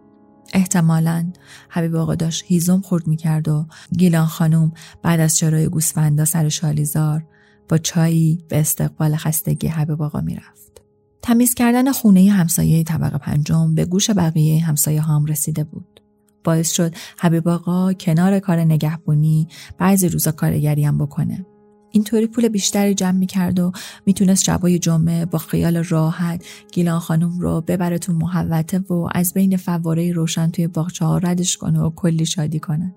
[0.53, 1.33] احتمالا
[1.69, 3.67] حبیب آقا داشت هیزم خورد می‌کرد و
[3.99, 4.73] گیلان خانم
[5.03, 7.25] بعد از چرای گوسفندا سر شالیزار
[7.69, 10.83] با چایی به استقبال خستگی حبیب آقا می‌رفت
[11.23, 16.01] تمیز کردن خونه همسایه طبقه پنجم به گوش بقیه همسایه هم رسیده بود.
[16.45, 21.47] باعث شد حبیب آقا کنار کار نگهبونی بعضی روزا کارگری هم بکنه.
[21.93, 23.73] اینطوری پول بیشتری جمع می‌کرد و
[24.07, 29.57] می‌تونست شبای جمعه با خیال راحت گیلان خانم رو ببره تو محوته و از بین
[29.57, 32.95] فواره روشن توی باغچه ها ردش کنه و کلی شادی کنه.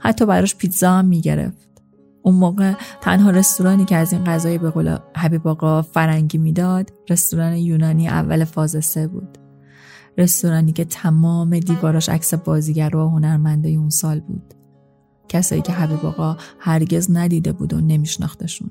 [0.00, 1.70] حتی براش پیتزا هم می‌گرفت.
[2.22, 7.56] اون موقع تنها رستورانی که از این غذای به قول حبیب آقا فرنگی می‌داد رستوران
[7.56, 9.38] یونانی اول فاز سه بود
[10.18, 14.54] رستورانی که تمام دیواراش عکس بازیگر و هنرمنده اون سال بود
[15.30, 18.70] کسایی که حبیب آقا هرگز ندیده بود و نمیشناختشون.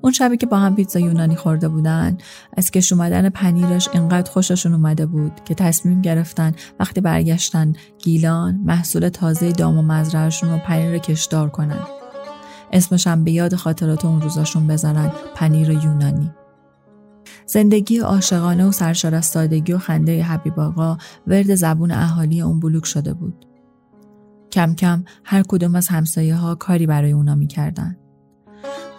[0.00, 2.18] اون شبی که با هم پیتزا یونانی خورده بودن
[2.56, 9.08] از کش اومدن پنیرش انقدر خوششون اومده بود که تصمیم گرفتن وقتی برگشتن گیلان محصول
[9.08, 11.86] تازه دام و مزرعهشون رو پنیر کشدار کنن.
[12.72, 16.30] اسمشم به یاد خاطرات اون روزاشون بذارن پنیر یونانی.
[17.46, 20.96] زندگی عاشقانه و سرشار از سادگی و خنده حبیب آقا
[21.26, 23.46] ورد زبون اهالی اون بلوک شده بود.
[24.54, 27.96] کم کم هر کدوم از همسایه ها کاری برای اونا می‌کردن.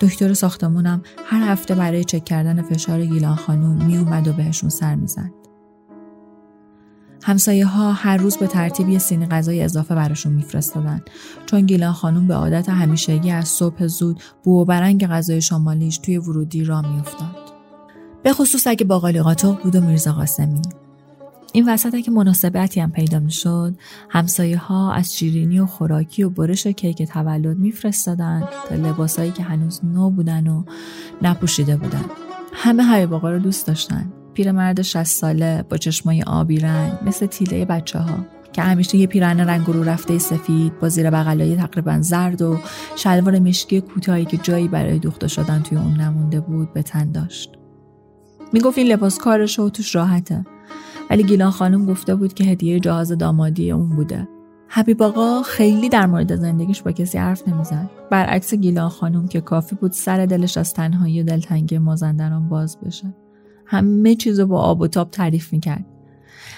[0.01, 5.31] دکتر ساختمونم هر هفته برای چک کردن فشار گیلان خانوم میومد و بهشون سر می‌زد.
[7.23, 11.01] همسایه ها هر روز به ترتیب یه سینی غذای اضافه براشون میفرستادن.
[11.45, 16.17] چون گیلان خانوم به عادت همیشگی از صبح زود بو و برنگ غذای شمالیش توی
[16.17, 17.51] ورودی را میافتاد.
[18.23, 20.61] به خصوص اگه باقالی قاطق بود و میرزا قاسمی.
[21.55, 23.75] این وسط که مناسبتی هم پیدا می‌شد
[24.09, 29.43] همسایه ها از شیرینی و خوراکی و برش و کیک تولد میفرستادن تا لباسایی که
[29.43, 30.63] هنوز نو بودن و
[31.21, 32.05] نپوشیده بودن.
[32.53, 34.13] همه های باقا رو دوست داشتن.
[34.33, 38.17] پیرمرد 60 ساله با چشمای آبی رنگ مثل تیله بچه ها
[38.53, 42.57] که همیشه یه پیرن رنگ رو رفته سفید با زیر بغلای تقریبا زرد و
[42.95, 47.51] شلوار مشکی کوتاهی که جایی برای دوخته شدن توی اون نمونده بود به تن داشت.
[48.53, 50.45] می‌گفت این لباس کارش و توش راحته.
[51.09, 54.27] ولی گیلان خانم گفته بود که هدیه جهاز دامادی اون بوده.
[54.67, 57.89] حبیب آقا خیلی در مورد زندگیش با کسی حرف نمی‌زد.
[58.11, 63.15] برعکس گیلان خانم که کافی بود سر دلش از تنهایی و دلتنگی مازندران باز بشه.
[63.65, 65.85] همه چیز رو با آب و تاب تعریف می‌کرد.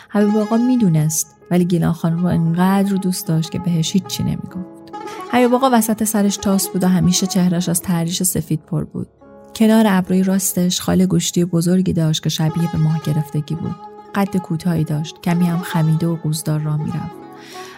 [0.09, 4.93] حبیب آقا می‌دونست ولی گیلان خانم رو انقدر رو دوست داشت که بهش هیچی نمی‌گفت.
[5.31, 9.07] حبیب آقا وسط سرش تاس بود و همیشه چهرش از تریش سفید پر بود.
[9.55, 13.75] کنار ابروی راستش خال گوشتی بزرگی داشت که شبیه به ماه گرفتگی بود.
[14.17, 17.15] قد کوتاهی داشت کمی هم خمیده و قوزدار را می‌رفت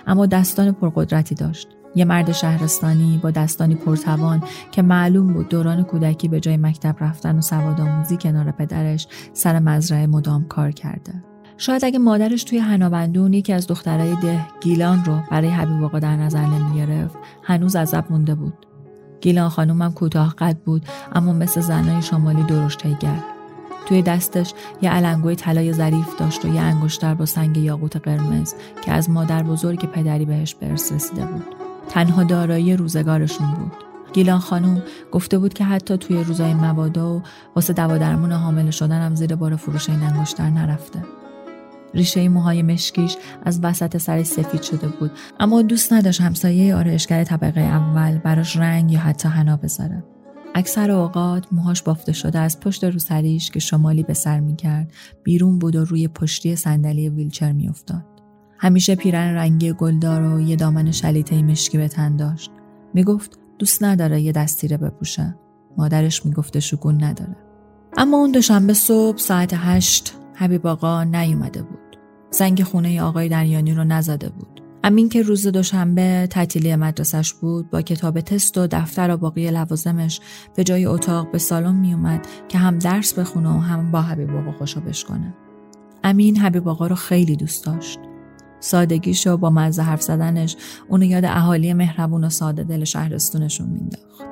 [0.08, 6.28] اما دستان پرقدرتی داشت یه مرد شهرستانی با دستانی پرتوان که معلوم بود دوران کودکی
[6.28, 11.24] به جای مکتب رفتن و سواد آموزی کنار پدرش سر مزرعه مدام کار کرده.
[11.58, 16.16] شاید اگه مادرش توی هنابندون یکی از دخترای ده گیلان رو برای حبیب آقا در
[16.16, 18.66] نظر نمی گرفت هنوز عذب مونده بود.
[19.22, 23.39] گیلان خانومم کوتاه قد بود اما مثل زنای شمالی درشت هیگر.
[23.86, 28.92] توی دستش یه علنگوی طلای ظریف داشت و یه انگشتر با سنگ یاقوت قرمز که
[28.92, 31.46] از مادر بزرگ پدری بهش برس رسیده بود.
[31.90, 33.72] تنها دارایی روزگارشون بود.
[34.14, 37.22] گیلان خانوم گفته بود که حتی توی روزای مبادا و
[37.56, 41.00] واسه دوا درمون حامل شدن هم زیر بار فروش این انگشتر نرفته.
[41.94, 47.62] ریشه موهای مشکیش از وسط سر سفید شده بود اما دوست نداشت همسایه آرایشگر طبقه
[47.62, 50.04] اول براش رنگ یا حتی حنا بذاره.
[50.56, 54.92] اکثر اوقات موهاش بافته شده از پشت روسریش که شمالی به سر می‌کرد
[55.24, 58.06] بیرون بود و روی پشتی صندلی ویلچر میافتاد.
[58.58, 62.52] همیشه پیرن رنگی گلدار و یه دامن شلیته مشکی به تن داشت.
[62.94, 65.36] می‌گفت دوست نداره یه دستیره بپوشه.
[65.78, 67.36] مادرش می‌گفته شگون نداره.
[67.98, 71.98] اما اون دوشنبه صبح ساعت هشت حبیب آقا نیومده بود.
[72.32, 74.59] زنگ خونه آقای دریانی رو نزده بود.
[74.84, 80.20] امین که روز دوشنبه تعطیلی مدرسش بود با کتاب تست و دفتر و باقی لوازمش
[80.56, 84.52] به جای اتاق به سالن میومد که هم درس بخونه و هم با حبیب آقا
[84.52, 85.34] خوشابش کنه
[86.04, 88.00] امین حبیب آقا رو خیلی دوست داشت.
[88.60, 90.56] سادگیش و با مزه حرف زدنش
[90.88, 94.26] اونو یاد اهالی مهربون و ساده دل شهرستونشون مینداخت.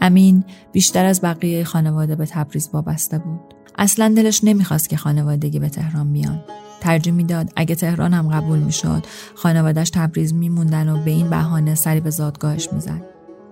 [0.00, 3.40] امین بیشتر از بقیه خانواده به تبریز وابسته بود.
[3.78, 6.44] اصلا دلش نمی‌خواست که خانوادگی به تهران بیان.
[6.80, 12.00] ترجیح می‌داد اگه تهران هم قبول می‌شد خانوادش تبریز میموندن و به این بهانه سری
[12.00, 13.02] به زادگاهش می‌زد.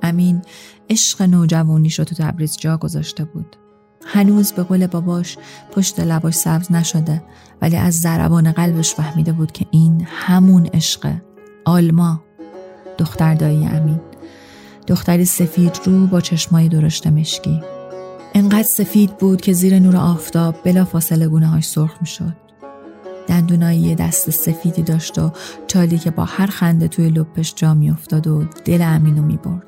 [0.03, 0.43] امین
[0.91, 3.57] عشق نوجوانیش رو تو تبریز جا گذاشته بود.
[4.07, 5.39] هنوز به قول باباش
[5.73, 7.23] پشت لباش سبز نشده
[7.63, 11.13] ولی از ضربان قلبش فهمیده بود که این همون عشق
[11.65, 12.23] آلما.
[12.99, 14.01] دختر دایی امین.
[14.87, 17.63] دختری سفید رو با چشمای درشت مشکی.
[18.35, 22.46] انقدر سفید بود که زیر نور آفتاب بلا فاصله گونه هاش سرخ می شد.
[23.29, 25.33] دندونایی دست سفیدی داشت و
[25.67, 29.67] چالی که با هر خنده توی لپش جا می افتاد و دل امینو می برد.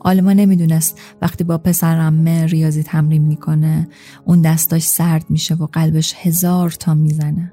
[0.00, 3.88] آلما نمی‌دونست وقتی با پسرمه ریاضی تمرین می‌کنه
[4.24, 7.52] اون دستاش سرد میشه و قلبش هزار تا می‌زنه.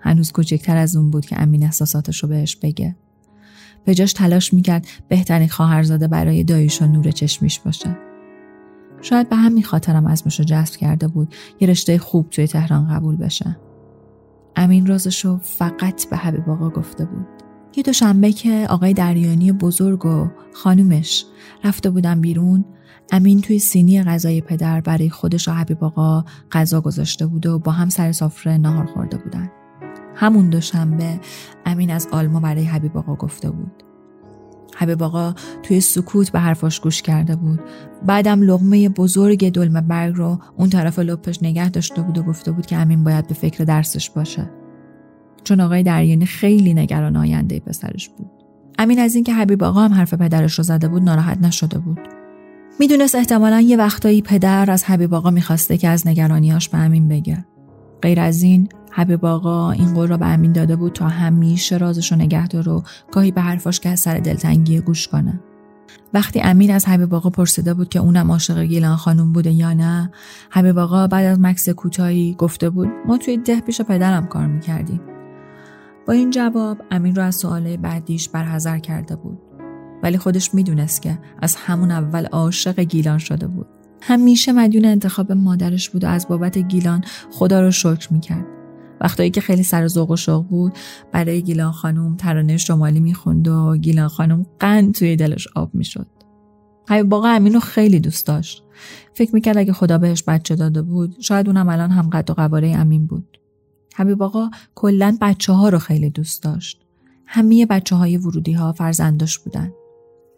[0.00, 2.96] هنوز کوچکتر از اون بود که امین احساساتش رو بهش بگه.
[3.84, 7.96] به جاش تلاش می‌کرد بهترین خواهرزاده برای داییش و نور چشمیش باشه.
[9.02, 13.16] شاید به همین خاطرم ازمش رو جذب کرده بود یه رشته خوب توی تهران قبول
[13.16, 13.56] بشه.
[14.58, 17.26] امین رازشو فقط به حبیب آقا گفته بود.
[17.76, 21.24] یه دوشنبه که آقای دریانی بزرگ و خانومش
[21.64, 22.64] رفته بودن بیرون
[23.12, 27.72] امین توی سینی غذای پدر برای خودش و حبیب آقا غذا گذاشته بود و با
[27.72, 29.50] هم سر سفره نهار خورده بودن.
[30.14, 31.20] همون دوشنبه
[31.66, 33.87] امین از آلما برای حبیب آقا گفته بود.
[34.78, 37.60] حبیب آقا توی سکوت به حرفاش گوش کرده بود.
[38.06, 42.66] بعدم لغمه بزرگ دلمه برگ رو اون طرف لپش نگه داشته بود و گفته بود
[42.66, 44.50] که امین باید به فکر درسش باشه.
[45.44, 48.30] چون آقای دریانی خیلی نگران آینده پسرش بود.
[48.78, 51.98] امین از اینکه حبیب آقا هم حرف پدرش رو زده بود ناراحت نشده بود.
[52.80, 57.44] می‌دونست احتمالا یه وقتایی پدر از حبیب آقا می‌خواسته که از نگرانیاش به امین بگه.
[58.02, 62.12] غیر از این حبیب آقا این قول را به امین داده بود تا همیشه رازش
[62.12, 62.82] رو نگه داره و
[63.12, 65.40] گاهی به حرفاش که از سر دلتنگی گوش کنه.
[66.14, 70.10] وقتی امین از حبیب آقا پرسیده بود که اونم عاشق گیلان خانم بوده یا نه
[70.50, 75.00] حبیب آقا بعد از مکس کوتاهی گفته بود ما توی ده پیش پدرم کار می‌کردیم.
[76.06, 79.38] با این جواب امین رو از سوال بعدیش برحضر کرده بود.
[80.02, 83.66] ولی خودش می‌دونست که از همون اول عاشق گیلان شده بود.
[84.02, 88.46] همیشه مدیون انتخاب مادرش بود و از بابت گیلان خدا رو شکر می‌کرد.
[89.00, 90.72] وقتایی که خیلی سر ذوق و شوق بود
[91.12, 96.06] برای گیلان خانم ترانه شمالی می‌خوند و گیلان خانم قند توی دلش آب می‌شد
[97.08, 98.64] باقا امین رو خیلی دوست داشت
[99.14, 102.68] فکر می‌کرد اگه خدا بهش بچه داده بود شاید اونم الان هم قد و قواره
[102.68, 103.38] امین بود
[103.94, 106.84] حبیب آقا کلا بچه ها رو خیلی دوست داشت.
[107.26, 109.72] همه بچه های ورودی ها فرزنداش بودن.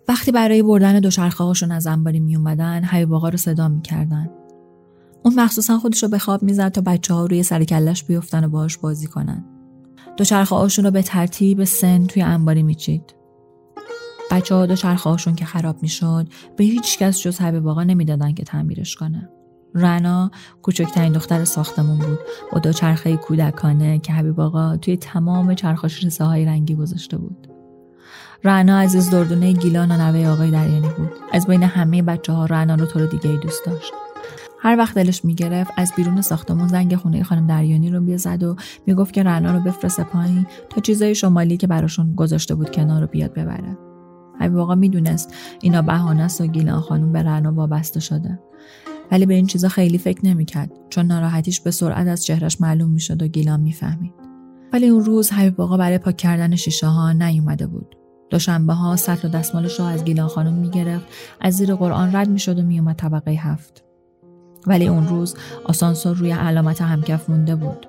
[0.08, 4.30] وقتی برای بردن دوچرخه هاشون از انباری می اومدن حبیب آقا رو صدا می‌کردن.
[5.22, 8.48] اون مخصوصا خودش رو به خواب می‌زد تا بچه ها روی سر کلش بیفتن و
[8.48, 9.44] باهاش بازی کنن.
[10.16, 13.14] دوچرخه هاشون رو به ترتیب سن توی انباری میچید.
[14.30, 18.44] بچه ها دوچرخه هاشون که خراب می‌شد به هیچ کس جز حبیب آقا نمی‌دادن که
[18.44, 19.28] تعمیرش کنه.
[19.74, 20.30] رنا
[20.62, 22.18] کوچکترین دختر ساختمون بود
[22.52, 27.46] با دو چرخه کودکانه که حبیب آقا توی تمام چرخاش های رنگی گذاشته بود
[28.44, 32.74] رنا عزیز دردونه گیلان و نوه آقای دریانی بود از بین همه بچه ها رنا
[32.74, 33.92] رو طور دیگه ای دوست داشت
[34.62, 38.56] هر وقت دلش می‌گرفت از بیرون ساختمون زنگ خونه خانم دریانی رو بیزد و
[38.86, 43.06] می‌گفت که رنا رو بفرسته پایین تا چیزای شمالی که براشون گذاشته بود کنار رو
[43.06, 43.78] بیاد ببره.
[44.40, 48.40] حبیب آقا می‌دونست اینا بهانه است و گیلان خانم به رنا وابسته شده.
[49.10, 53.22] ولی به این چیزا خیلی فکر نمی‌کرد چون ناراحتیش به سرعت از چهرش معلوم می‌شد
[53.22, 54.14] و گیلان می‌فهمید.
[54.72, 57.96] ولی اون روز حبیب آقا برای پاک کردن شیشه ها نیومده بود.
[58.30, 61.06] دوشنبه ها سطل و دستمالش را از گیلان خانم می‌گرفت
[61.40, 63.84] از زیر قرآن رد می‌شد و میومد طبقه هفت.
[64.66, 65.34] ولی اون روز
[65.64, 67.86] آسانسور روی علامت همکف مونده بود.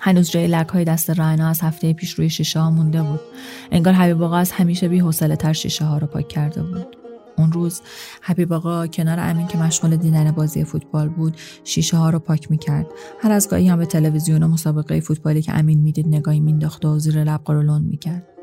[0.00, 3.20] هنوز جای لک های دست رعنا از هفته پیش روی شیشه ها مونده بود.
[3.70, 6.96] انگار حبیب آقا از همیشه بی تر شیشه ها رو پاک کرده بود.
[7.38, 7.80] اون روز
[8.22, 12.86] حبیب آقا کنار امین که مشغول دیدن بازی فوتبال بود شیشه ها رو پاک می‌کرد.
[13.20, 16.98] هر از گاهی هم به تلویزیون و مسابقه فوتبالی که امین می‌دید نگاهی مینداخت و
[16.98, 18.35] زیر لب قرولون می‌کرد.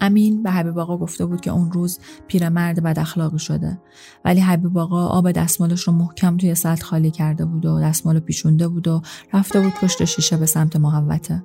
[0.00, 3.80] امین به حبیب آقا گفته بود که اون روز پیرمرد بد اخلاقی شده.
[4.24, 8.68] ولی حبیب آقا آب دستمالش رو محکم توی سطل خالی کرده بود و دستمال پیچونده
[8.68, 11.44] بود و رفته بود پشت شیشه به سمت محوته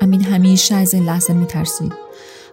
[0.00, 1.92] امین همیشه از این لحظه میترسید.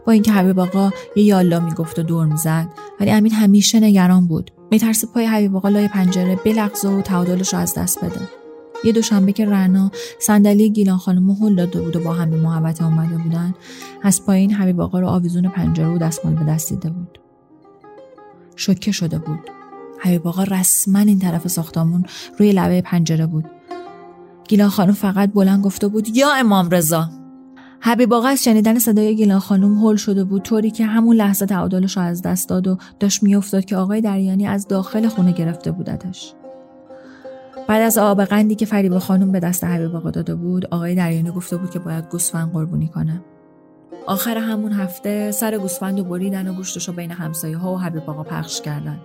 [0.05, 2.67] با اینکه حبیب آقا یه یالا می‌گفت و دور می‌زد
[2.99, 4.51] ولی امین همیشه نگران بود.
[4.71, 8.38] میترسید پای حبیب آقا لای پنجره بلغزه و تعادلش رو از دست بده.
[8.83, 12.85] یه دوشنبه که رنا صندلی گیلان خانم هل داده بود و با هم به محوطه
[12.85, 13.53] اومده بودن
[14.03, 17.19] از پایین حبیب آقا رو آویزون پنجره و دستمال به دست دیده بود.
[18.55, 19.39] شوکه شده بود.
[19.99, 22.05] حبیب آقا رسما این طرف ساختمون
[22.37, 23.45] روی لبه پنجره بود.
[24.47, 27.09] گیلان خانم فقط بلند گفته بود یا امام رضا.
[27.81, 31.97] حبیب آقا از شنیدن صدای گیلان خانم هل شده بود طوری که همون لحظه تعادلش
[31.97, 36.33] رو از دست داد و داشت میافتاد که آقای دریانی از داخل خونه گرفته بودتش.
[37.69, 41.31] بعد از آب قندی که فریبا خانم به دست حبیب آقا داده بود آقای دریانی
[41.31, 43.21] گفته بود که باید گوسفند قربونی کنه.
[44.07, 48.09] آخر همون هفته سر گوسفند و بریدن و گوشتش رو بین همسایه ها و حبیب
[48.09, 48.99] آقا پخش کردن.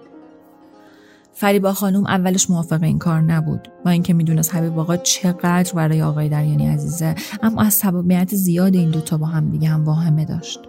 [1.32, 3.68] فریبا خانم اولش موافق این کار نبود.
[3.84, 8.90] با اینکه می‌دونست حبیب آقا چقدر برای آقای دریانی عزیزه اما از سببیت زیاد این
[8.90, 10.60] دوتا با هم دیگه هم واهمه داشت.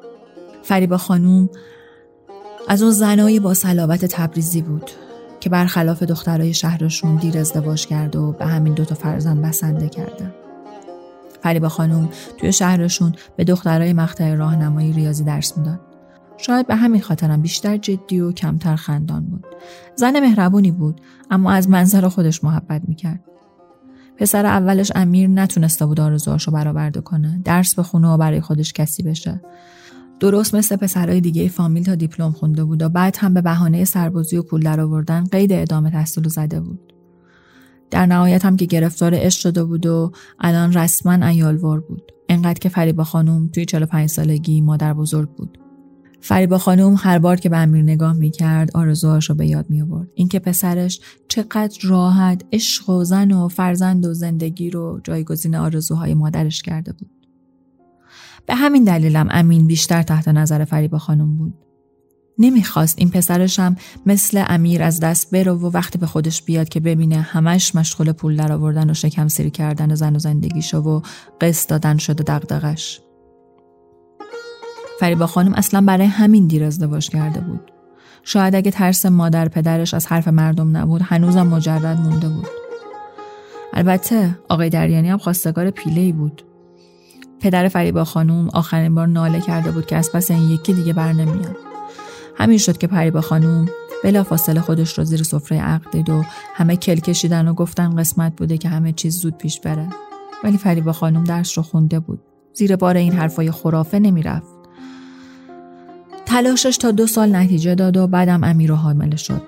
[0.63, 1.49] فریبا خانم
[2.67, 4.91] از اون زنای با صلابت تبریزی بود.
[5.45, 10.33] که برخلاف دخترای شهرشون دیر ازدواج کرده و به همین دوتا فرزند بسنده کرده.
[11.43, 15.79] فریبا خانوم توی شهرشون به دخترای مقطع راهنمایی ریاضی درس می‌داد.
[16.37, 19.45] شاید به همین خاطرم بیشتر جدی و کمتر خندان بود.
[19.95, 23.19] زن مهربونی بود اما از منظر خودش محبت می‌کرد.
[24.17, 27.41] پسر اولش امیر نتونسته بود آرزوهاشو برآورده کنه.
[27.43, 29.41] درس بخونه و برای خودش کسی بشه.
[30.19, 34.37] درست مثل پسرهای دیگه فامیل تا دیپلم خونده بود و بعد هم به بهانه سربازی
[34.37, 36.93] و پول درآوردن قید ادامه تحصیل زده بود.
[37.91, 42.11] در نهایت هم که گرفتار عشق شده بود و الان رسما ایالوار بود.
[42.29, 45.57] انقدر که فریبا خانم توی 45 سالگی مادر بزرگ بود.
[46.21, 50.07] فریبا خانم هر بار که به امیر نگاه می‌کرد آرزوهاش رو به یاد می آورد.
[50.15, 56.61] اینکه پسرش چقدر راحت عشق و زن و فرزند و زندگی رو جایگزین آرزوهای مادرش
[56.61, 57.14] کرده بود.
[58.45, 61.53] به همین دلیلم امین بیشتر تحت نظر فریبا خانم بود.
[62.37, 63.75] نمی‌خواست این پسرشم
[64.05, 68.35] مثل امیر از دست بره و وقتی به خودش بیاد که ببینه همش مشغول پول
[68.35, 71.01] در آوردن و شکم سیری کردن زن و زندگیشو و
[71.41, 73.01] قسط دادن شده دغدغش.
[74.99, 77.71] فریبا خانم اصلا برای همین دیر ازدواج کرده بود.
[78.23, 82.47] شاید اگه ترس مادر پدرش از حرف مردم نبود هنوزم مجرد مونده بود.
[83.73, 86.45] البته آقای دریانی هم خواستگار پیله ای بود.
[87.45, 91.13] پدر فریبا خانوم آخرین بار ناله کرده بود که از پس این یکی دیگه بر
[91.13, 91.57] نمیاد.
[92.35, 93.69] همین شد که پریبا خانوم
[94.03, 96.23] بلا فاصله خودش رو زیر سفره عقد دید و
[96.55, 99.89] همه کل کشیدن و گفتن قسمت بوده که همه چیز زود پیش بره.
[100.43, 102.19] ولی فریبا خانوم درس رو خونده بود.
[102.53, 104.55] زیر بار این حرفای خرافه نمی‌رفت.
[106.25, 109.41] تلاشش تا دو سال نتیجه داد و بعدم امیر رو حامله شد.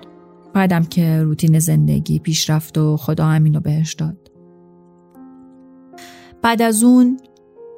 [0.54, 4.30] بعدم که روتین زندگی پیش رفت و خدا امین رو بهش داد.
[6.42, 7.16] بعد از اون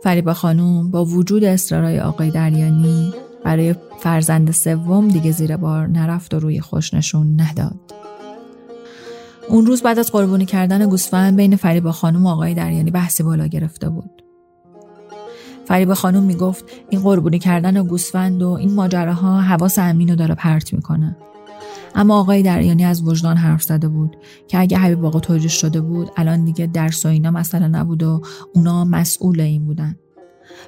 [0.03, 6.39] فریبا خانوم با وجود اصرارای آقای دریانی برای فرزند سوم دیگه زیر بار نرفت و
[6.39, 7.81] روی خوش نشون نداد.
[9.49, 13.47] اون روز بعد از قربونی کردن گوسفند بین فریبا خانوم و آقای دریانی بحثی بالا
[13.47, 14.23] گرفته بود.
[15.65, 21.17] فریبا خانوم می‌گفت این قربونی کردن گوسفند و این ماجراها حواس امینو داره پرت می‌کنه.
[21.95, 24.17] اما آقای دریانی از وجدان حرف زده بود
[24.49, 28.21] که اگه حبیب آقا توجه شده بود الان دیگه درس و اینا مسئله نبود و
[28.55, 29.97] اونا مسئول این بودن.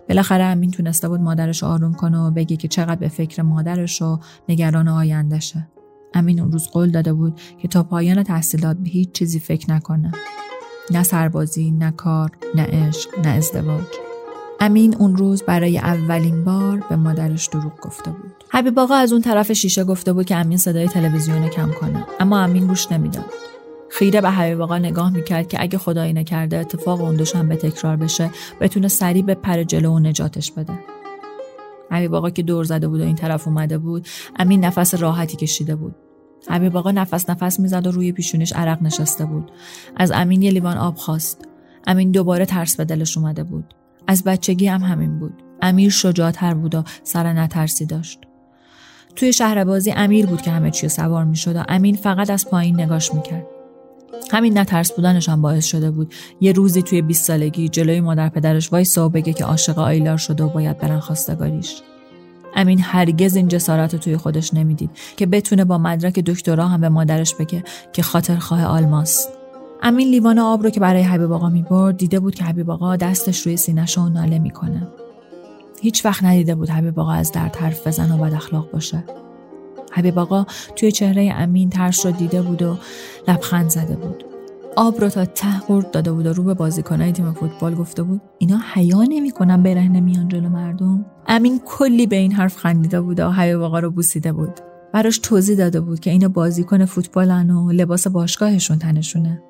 [0.08, 4.18] بالاخره امین تونسته بود مادرش آروم کنه و بگه که چقدر به فکر مادرش و
[4.48, 5.68] نگران آیندهشه.
[6.14, 10.12] امین اون روز قول داده بود که تا پایان تحصیلات به هیچ چیزی فکر نکنه.
[10.90, 14.11] نه سربازی نه کار نه عشق نه ازدواج.
[14.64, 18.44] امین اون روز برای اولین بار به مادرش دروغ گفته بود.
[18.48, 22.40] حبیب آقا از اون طرف شیشه گفته بود که امین صدای تلویزیون کم کنه اما
[22.40, 23.24] امین گوش نمی‌داد.
[23.90, 27.16] خیره به حبیب آقا نگاه می‌کرد که اگه خدایی نکرده اتفاق اون
[27.48, 30.78] به تکرار بشه بتونه سریع به پر جلو و نجاتش بده.
[31.90, 34.06] حبیب آقا که دور زده بود و این طرف اومده بود
[34.36, 35.94] امین نفس راحتی کشیده بود.
[36.48, 39.50] حبیب آقا نفس نفس می‌زد و روی پیشونش عرق نشسته بود.
[39.96, 41.48] از امین یه لیوان آب خواست.
[41.86, 43.74] امین دوباره ترس به دلش اومده بود.
[44.06, 45.42] از بچگی هم همین بود.
[45.62, 48.18] امیر شجاعتر بود و سر نترسی داشت.
[49.16, 52.48] توی شهر بازی امیر بود که همه چی سوار می شد و امین فقط از
[52.48, 53.46] پایین نگاش می‌کرد.
[54.32, 58.72] همین نترس بودنش هم باعث شده بود یه روزی توی 20 سالگی جلوی مادر پدرش
[58.72, 61.82] وایسا و بگه که عاشق آیلار شده و باید برن خواستگاریش.
[62.54, 66.88] امین هرگز این جسارت رو توی خودش نمی‌دید که بتونه با مدرک دکترا هم به
[66.88, 69.28] مادرش بگه که خاطر خواه آلماست.
[69.84, 73.46] امین لیوان آب رو که برای حبیب آقا می‌برد دیده بود که حبیب آقا دستش
[73.46, 74.88] روی سینه‌ش و ناله می‌کنه.
[75.80, 79.04] هیچ وقت ندیده بود حبیب آقا از درد حرف بزن و بد اخلاق باشه.
[79.92, 82.76] حبیب آقا توی چهره امین ترش رو دیده بود و
[83.28, 84.24] لبخند زده بود.
[84.76, 88.20] آب رو تا ته قورت داده بود و رو به بازیکنای تیم فوتبال گفته بود
[88.38, 91.06] اینا حیا نمی‌کنن برهنه میان جلو مردم.
[91.26, 94.60] امین کلی به این حرف خندیده بود و حبیب آقا رو بوسیده بود.
[94.92, 99.42] براش توضیح داده بود که اینا بازیکن فوتبالن و لباس باشگاهشون تنشونه.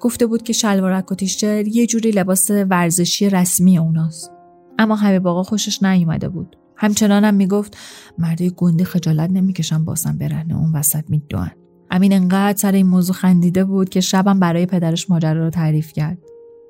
[0.00, 4.32] گفته بود که شلوارک و تیشر یه جوری لباس ورزشی رسمی اوناست.
[4.78, 6.56] اما حبیب آقا خوشش نیومده بود.
[6.76, 7.76] همچنانم می‌گفت
[8.18, 11.50] مردای گنده خجالت نمی‌کشن باسن برهنه اون وسط میدوان
[11.90, 16.18] امین انقدر سر این موضوع خندیده بود که شبم برای پدرش ماجرا رو تعریف کرد.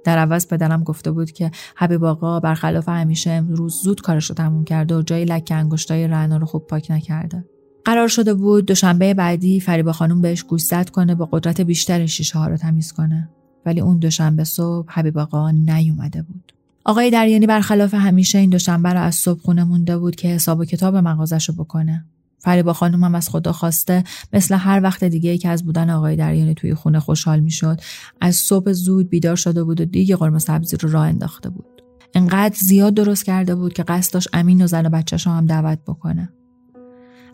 [0.05, 4.65] در عوض پدرم گفته بود که حبیب آقا برخلاف همیشه امروز زود کارش رو تموم
[4.65, 7.45] کرده و جای لکه انگشتای رعنا رو خوب پاک نکرده.
[7.87, 12.47] قرار شده بود دوشنبه بعدی فریبا خانم بهش گوشزد کنه با قدرت بیشتر شیشه ها
[12.47, 13.29] رو تمیز کنه.
[13.67, 16.53] ولی اون دوشنبه صبح حبیب آقا نیومده بود.
[16.85, 20.65] آقای دریانی برخلاف همیشه این دوشنبه رو از صبح خونه مونده بود که حساب و
[20.65, 22.05] کتاب مغازش رو بکنه.
[22.39, 26.55] فریبا خانم هم از خدا خواسته مثل هر وقت دیگه که از بودن آقای دریانی
[26.55, 27.81] توی خونه خوشحال می‌شد
[28.21, 31.83] از صبح زود بیدار شده بود و دیگه قرمه سبزی رو راه انداخته بود.
[32.15, 35.79] انقدر زیاد درست کرده بود که قصد داشت امین و زن و بچهش هم دعوت
[35.87, 36.33] بکنه.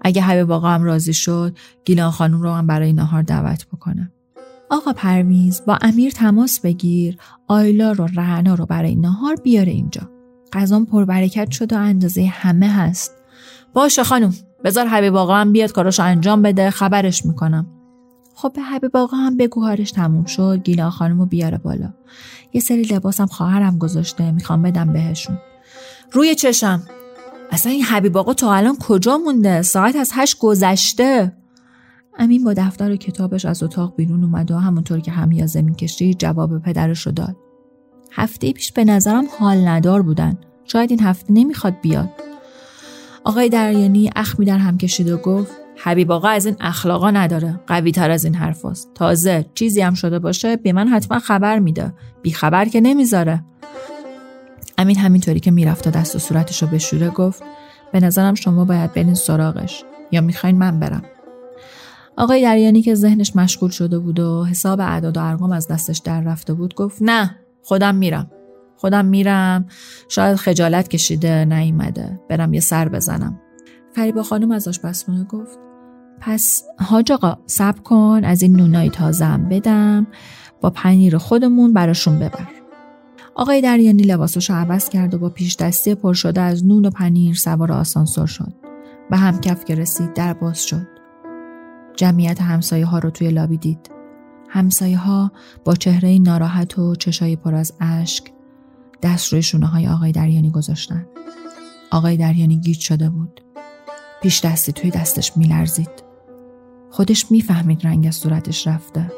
[0.03, 4.13] اگه حبیب آقا هم راضی شد گیلان خانم رو هم برای نهار دعوت بکنه
[4.71, 7.17] آقا پرویز با امیر تماس بگیر.
[7.49, 10.11] آیلا رو رهنا رو برای نهار بیاره اینجا.
[10.53, 13.13] غذام پربرکت شد و اندازه همه هست.
[13.75, 14.35] باشه خانم
[14.65, 17.67] بذار حبیب آقا هم بیاد کاراشو انجام بده خبرش می‌کنم.
[18.35, 21.95] خب به حبیب آقا هم بگو کارش تموم شد گیلان خانم رو بیاره بالا.
[22.53, 25.39] یه سری لباسم خواهرم گذاشته می‌خوام بدم بهشون.
[26.13, 26.83] روی چشم.
[27.53, 31.33] اصلا این حبیب آقا تا الان کجا مونده؟ ساعت از هشت گذشته.
[32.19, 36.59] امین با دفتر و کتابش از اتاق بیرون اومد و همونطور که همیازه می‌کشید جواب
[36.59, 37.37] پدرش رو داد.
[38.13, 40.39] هفته پیش به نظرم حال ندار بودن.
[40.65, 42.09] شاید این هفته نمی‌خواد بیاد.
[43.25, 47.61] آقای دریانی اخمی در هم کشید و گفت حبیب آقا از این اخلاقا نداره.
[47.67, 48.91] قوی تر از این حرفاست.
[48.95, 51.95] تازه چیزی هم شده باشه به من حتما خبر میده.
[52.23, 53.45] بی خبر که نمی‌ذاره.
[54.83, 57.43] امین همینطوری که می‌رفت و دست و صورتش رو بشوره گفت
[57.93, 61.03] به نظرم شما باید برین سراغش یا می‌خواین من برم.
[62.17, 66.21] آقای دریانی که ذهنش مشغول شده بود و حساب اعداد و ارقام از دستش در
[66.21, 68.31] رفته بود گفت نه خودم میرم.
[68.77, 69.67] خودم میرم.
[70.09, 73.41] شاید خجالت کشیده نیومده برم یه سر بزنم.
[73.95, 75.59] فریبا خانم از آشپزخونه گفت
[76.21, 78.21] پس حاج آقا سب کن.
[78.25, 80.07] از این نونای تازم بدم.
[80.61, 82.62] با پنیر خودمون براشون ببر.
[83.35, 86.91] آقای دریانی لباسش رو عوض کرد و با پیش دستی پر شده از نون و
[86.91, 88.53] پنیر سوار آسانسور شد.
[89.11, 90.87] به هم کف که رسید در باز شد.
[91.97, 93.91] جمعیت همسایه ها رو توی لابی دید.
[94.49, 95.33] همسایه ها
[95.65, 98.25] با چهره ناراحت و چشای پر از اشک
[99.03, 101.07] دست روی شونه های آقای دریانی گذاشتن.
[101.91, 103.41] آقای دریانی گیج شده بود.
[104.23, 106.03] پیش دستی توی دستش میلرزید.
[106.91, 109.13] خودش می‌فهمید رنگ از صورتش رفته.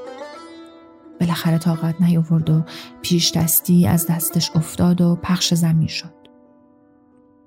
[1.20, 2.62] بالاخره طاقت نیاورد و
[3.02, 6.14] پیش دستی از دستش افتاد و پخش زمین شد.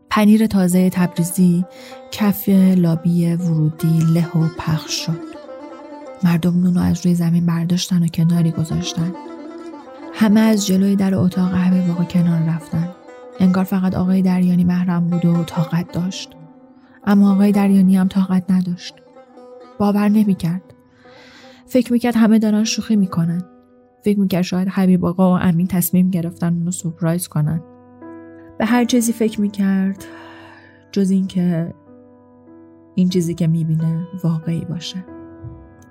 [0.09, 1.65] پنیر تازه تبریزی
[2.11, 5.21] کف لابی ورودی له و پخش شد.
[6.23, 9.13] مردم نونو از روی زمین برداشتن و کناری گذاشتن.
[10.13, 12.89] همه از جلوی در اتاق همه واقع کنار رفتن.
[13.39, 16.29] انگار فقط آقای دریانی محرم بود و طاقت داشت.
[17.05, 18.95] اما آقای دریانی هم طاقت نداشت.
[19.79, 20.61] باور نمی‌کرد.
[21.65, 23.43] فکر می‌کرد همه دارن شوخی می‌کنن.
[24.07, 27.61] فکر می‌کرد شاید حبیب آقا و امین تصمیم گرفتن اونو سپرایز کنن.
[28.57, 30.05] به هر چیزی فکر می‌کرد
[30.91, 31.73] جز اینکه
[32.95, 35.05] این چیزی که می‌بینه واقعی باشه.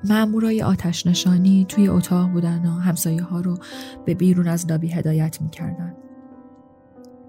[0.08, 3.54] مامورای آتش نشانی توی اتاق بودن و همسایه ها رو
[4.04, 5.94] به بیرون از لابی هدایت می‌کردن.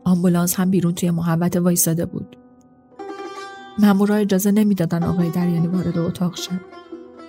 [0.04, 2.38] آمبولانس هم بیرون توی محبت وایساده بود.
[3.80, 6.62] مامورا اجازه نمی‌دادن آقای دریانی وارد اتاق شد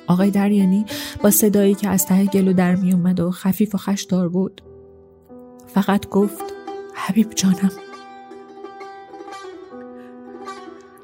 [0.09, 0.86] آقای دریانی
[1.22, 4.62] با صدایی که از ته گلو در می اومد و خفیف و خشدار بود
[5.66, 6.44] فقط گفت
[6.94, 7.72] حبیب جانم.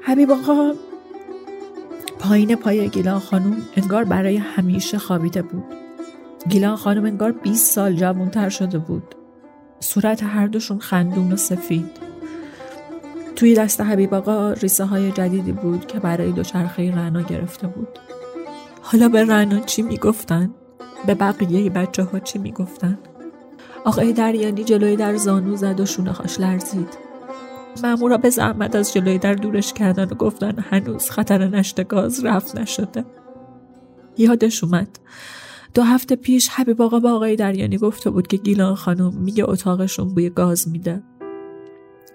[0.01, 0.73] حبیب آقا
[2.19, 5.63] پایین پای گیلان خانم انگار برای همیشه خوابیده بود.
[6.49, 9.15] گیلان خانم انگار 20 سال جوانتر شده بود.
[9.79, 11.91] صورت هر دوشون خندون و سفید.
[13.35, 17.99] توی دست حبیب آقا ریسه های جدیدی بود که برای دوچرخه رنا گرفته بود.
[18.87, 20.53] حالا به رنا چی می‌گفتن؟
[21.07, 22.99] به بقیه بچه ها چی می‌گفتن؟
[23.85, 26.97] آقای دریانی جلوی در زانو زد و شونه هاش لرزید.
[27.83, 32.59] مامورا به زحمت از جلوی در دورش کردن و گفتن هنوز خطر نشت گاز رفت
[32.59, 33.05] نشده.
[34.17, 34.99] یادش اومد.
[35.73, 40.13] دو هفته پیش حبیب آقا با آقای دریانی گفته بود که گیلان خانم میگه اتاقشون
[40.13, 41.03] بوی گاز میده.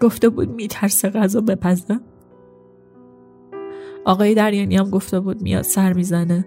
[0.00, 2.00] گفته بود میترسه غذا بپزه.
[4.04, 6.44] آقای دریانی هم گفته بود میاد سر می‌زنه.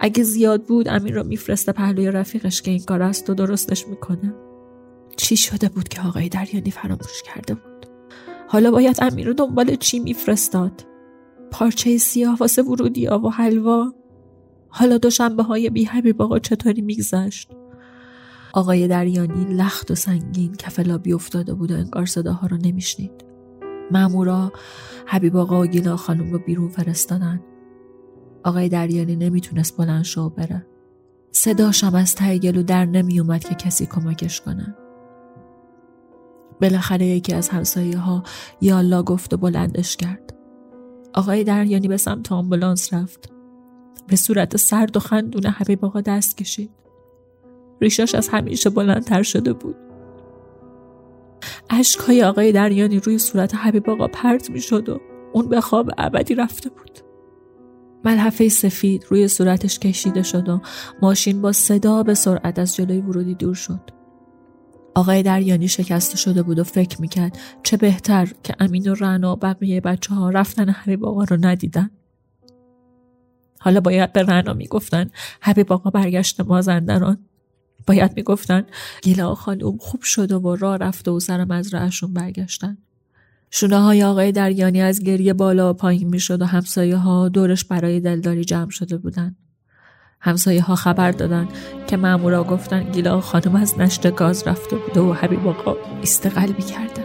[0.00, 4.34] اگه زیاد بود امیر رو میفرسته پهلوی رفیقش که این کار است و درستش می‌کنه.
[5.16, 7.86] چی شده بود که آقای دریانی فراموش کرده بود؟
[8.48, 10.86] حالا باید امیر رو دنبال چی میفرستاد؟
[11.50, 13.92] پارچه سیاه واسه ورودیا و حلوا؟
[14.68, 17.50] حالا دوشنبه های بی حبیب آقا چطوری میگذشت؟
[18.52, 23.24] آقای دریانی لخت و سنگین کف لابی افتاده بود و انگار صداها رو نمیشنید.
[23.90, 24.52] مامورا
[25.06, 27.40] حبیب آقا و گیلا خانم رو بیرون فرستادن.
[28.44, 30.66] آقای دریانی نمی‌تونست بلند شو بره.
[31.32, 34.76] صداشم از ته گلو در نمیومد که کسی کمکش کنه.
[36.60, 38.22] بالاخره یکی از همسایه ها
[38.60, 40.34] یالا گفت و بلندش کرد.
[41.14, 43.32] آقای دریانی به سمت آمبولانس رفت.
[44.08, 46.70] به صورت سرد و خندون حبیب آقا دست کشید.
[47.80, 49.76] ریشاش از همیشه بلندتر شده بود.
[51.70, 54.98] اشکهای آقای دریانی روی صورت حبیب آقا پرت می و
[55.32, 57.09] اون به خواب ابدی رفته بود.
[58.04, 60.60] ملحفه سفید روی صورتش کشیده شد و
[61.02, 63.80] ماشین با صدا به سرعت از جلوی ورودی دور شد.
[64.94, 69.36] آقای دریانی شکسته شده بود و فکر می‌کرد چه بهتر که امین و رنا و
[69.36, 71.90] بقیه بچه ها رفتن حبیب آقا رو ندیدن.
[73.60, 77.18] حالا باید به رنا می‌گفتن حبیب آقا برگشت مازندران
[77.86, 78.66] باید می‌گفتن
[79.02, 82.78] گیلا خانوم خوب شده و راه رفته و سر مزرعهشون برگشتن.
[83.50, 88.00] شونه های آقای دریانی از گریه بالا و پایین می‌شد و همسایه ها دورش برای
[88.00, 89.36] دلداری جمع شده بودن
[90.20, 91.48] همسایه ها خبر دادن
[91.86, 97.02] که مامورا گفتن گیلا خانم از نشت گاز رفته بوده و حبیب آقا استقلبی کرده.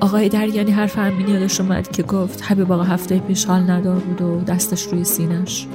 [0.00, 4.22] آقای دریانی حرف امین یادش اومد که گفت حبیب آقا هفته پیش حال ندار بود
[4.22, 5.66] و دستش روی سینش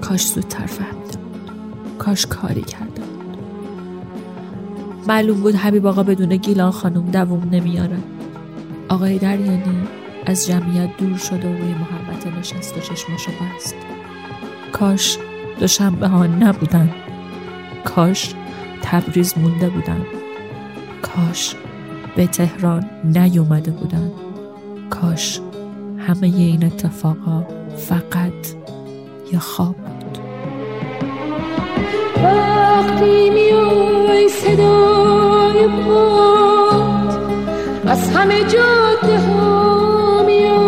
[0.00, 1.50] کاش زودتر فهمیده بود.
[1.98, 3.38] کاش کاری کرده بود.
[5.08, 7.98] معلوم بود حبیب آقا بدون گیلان خانم دووم نمیاره.
[8.88, 9.88] آقای دریانی
[10.26, 13.74] از جمعیت دور شده و روی محبت نشست و چشماشو بست
[14.72, 15.18] کاش
[15.60, 16.90] دوشنبه ها نبودن.
[17.84, 18.34] کاش
[18.82, 20.06] تبریز مونده بودن.
[21.02, 21.54] کاش
[22.16, 24.10] به تهران نیومده بودن.
[24.90, 25.40] کاش
[25.98, 28.32] همه این اتفاقا فقط
[29.32, 30.18] یه خواب بود.
[32.24, 35.66] وقتی میای صدای
[37.90, 40.67] از همه جاده ها میاد.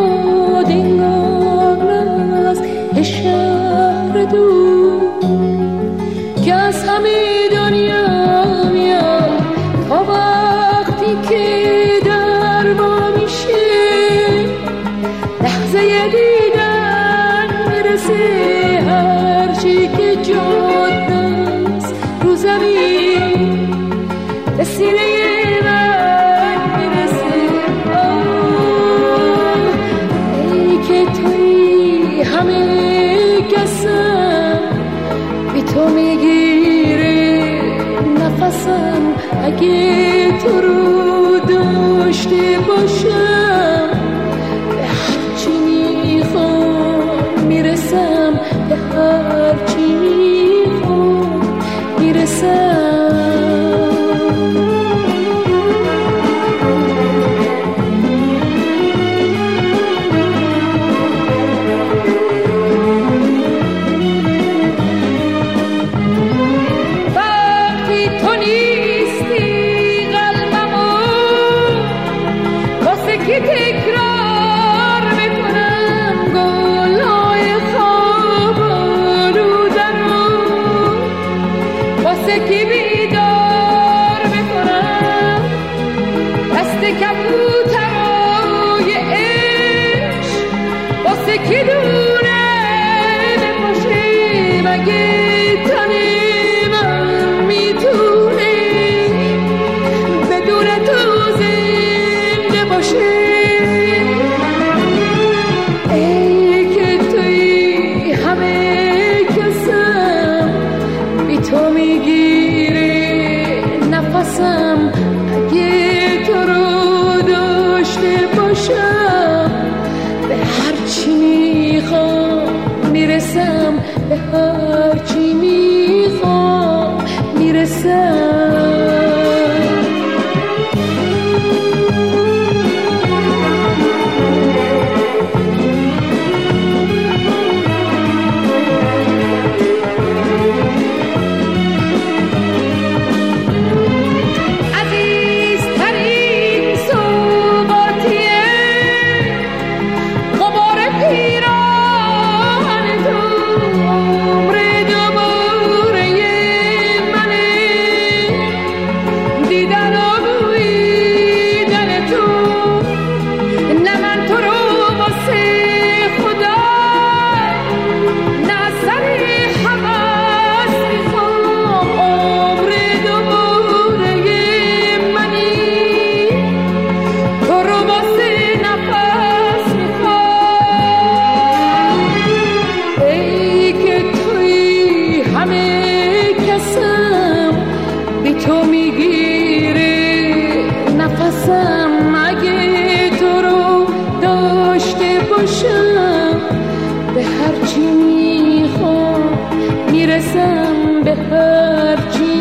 [200.35, 202.41] می‌رسم به هر چی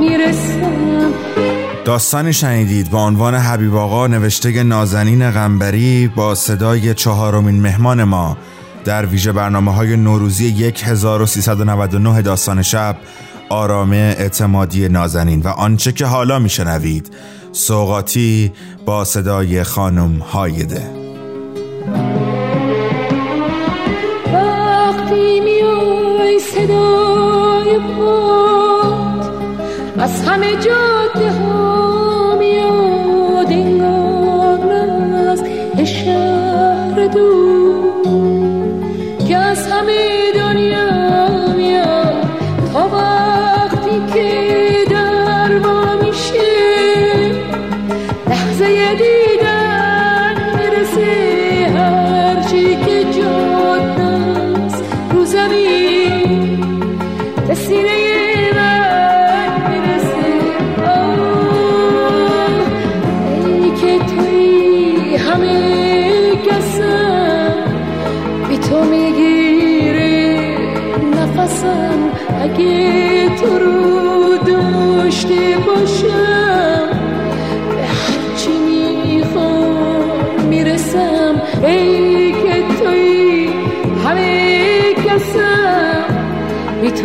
[0.00, 1.12] می‌رسم.
[1.84, 8.36] داستانی شنیدید با عنوان حبیب آقا نوشته نازنین غنبری با صدای چهارمین مهمان ما
[8.84, 12.96] در ویژه برنامه های نوروزی 1399 داستان شب
[13.48, 17.10] آرامه اعتمادی نازنین و آنچه که حالا میشنوید.
[17.52, 18.52] سوقاتی
[18.86, 21.05] با صدای خانم هایده.
[26.56, 29.30] صدای پاد
[29.98, 31.85] از همه جاده ها.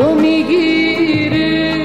[0.02, 1.76] تو می‌گیره.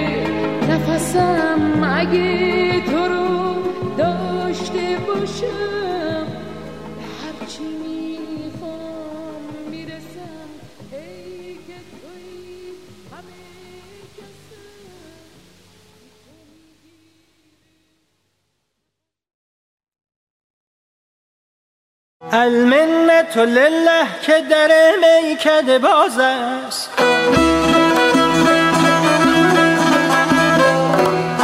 [0.70, 3.54] نفسم اگه تو رو
[3.98, 6.26] داشته باشم
[7.22, 10.48] هرچی می‌خوام می‌رسم.
[10.92, 12.72] ای که توی
[13.12, 13.36] همه
[22.32, 26.90] المنت لله که در میکده باز است.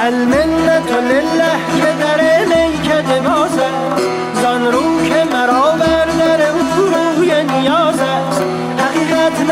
[0.04, 4.02] المنت لله که در میکده باز است
[4.42, 8.42] زان رو که مرا بر در او روی نیاز است.
[8.78, 9.50] حقیقت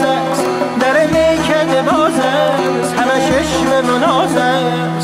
[0.00, 0.44] است.
[0.80, 5.03] در میکده باز است همه چشم مناز است.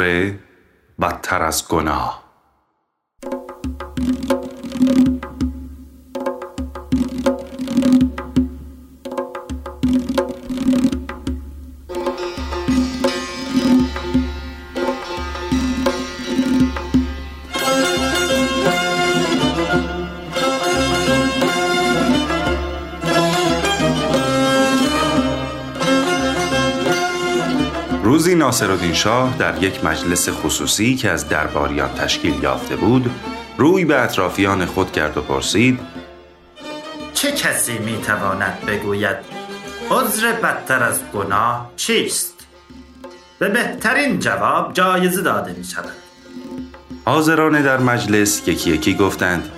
[0.00, 0.32] عذر
[1.00, 1.99] بدتر از گناه.
[28.94, 33.10] شاه در یک مجلس خصوصی که از درباریان تشکیل یافته بود
[33.58, 35.80] روی به اطرافیان خود کرد و پرسید
[37.14, 39.16] چه کسی می‌تواند بگوید
[39.90, 42.46] عذر بدتر از گناه چیست؟
[43.38, 45.92] به بهترین جواب جایزه داده می شود
[47.04, 49.50] حاضران در مجلس یکی یکی گفتند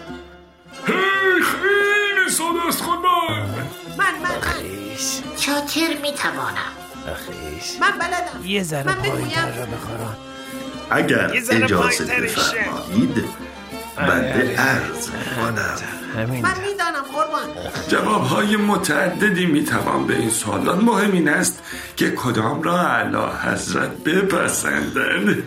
[8.53, 10.17] یه ذره من پایین بگویم رو بخورم.
[10.91, 12.05] اگر اجازه.
[12.05, 13.25] بفرمایید
[13.97, 15.77] بنده عرض می‌کنم.
[16.17, 17.49] همین من می‌دانم قربان.
[17.89, 20.83] جوابهای متعددی می‌توان به این سوالات.
[20.83, 21.63] مهم این است
[21.97, 25.37] که کدام را اعلی حضرت بپسندند.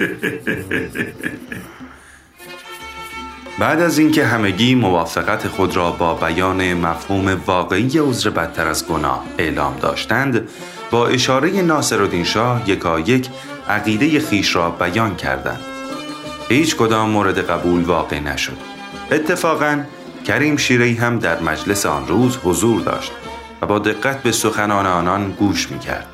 [3.60, 9.26] بعد از اینکه همگی موافقت خود را با بیان مفهوم واقعی عذر بدتر از گناه
[9.38, 10.50] اعلام داشتند
[10.92, 13.30] با اشاره ناصرالدین شاه یکایک
[13.70, 15.62] عقیده خیش را بیان کردند
[16.50, 18.58] هیچ کدام مورد قبول واقع نشد
[19.12, 19.84] اتفاقا
[20.28, 23.12] کریم شیری هم در مجلس آن روز حضور داشت
[23.62, 26.08] و با دقت به سخنان آنان گوش می کرد.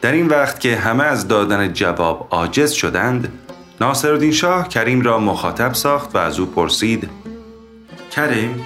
[0.00, 3.32] در این وقت که همه از دادن جواب عاجز شدند
[3.80, 7.10] ناصرالدین شاه کریم را مخاطب ساخت و از او پرسید
[8.10, 8.64] کریم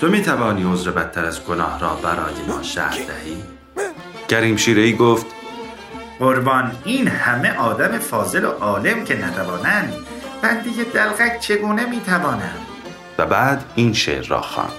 [0.00, 3.57] تو می توانی عذر بدتر از گناه را برای ما شهر دهی؟
[4.28, 5.26] کریم شیرهی گفت
[6.18, 9.92] قربان این همه آدم فاضل و عالم که نتوانند.
[10.42, 12.56] بنده دلغک چگونه می‌توانم
[13.18, 14.72] و بعد این شعر را خواند.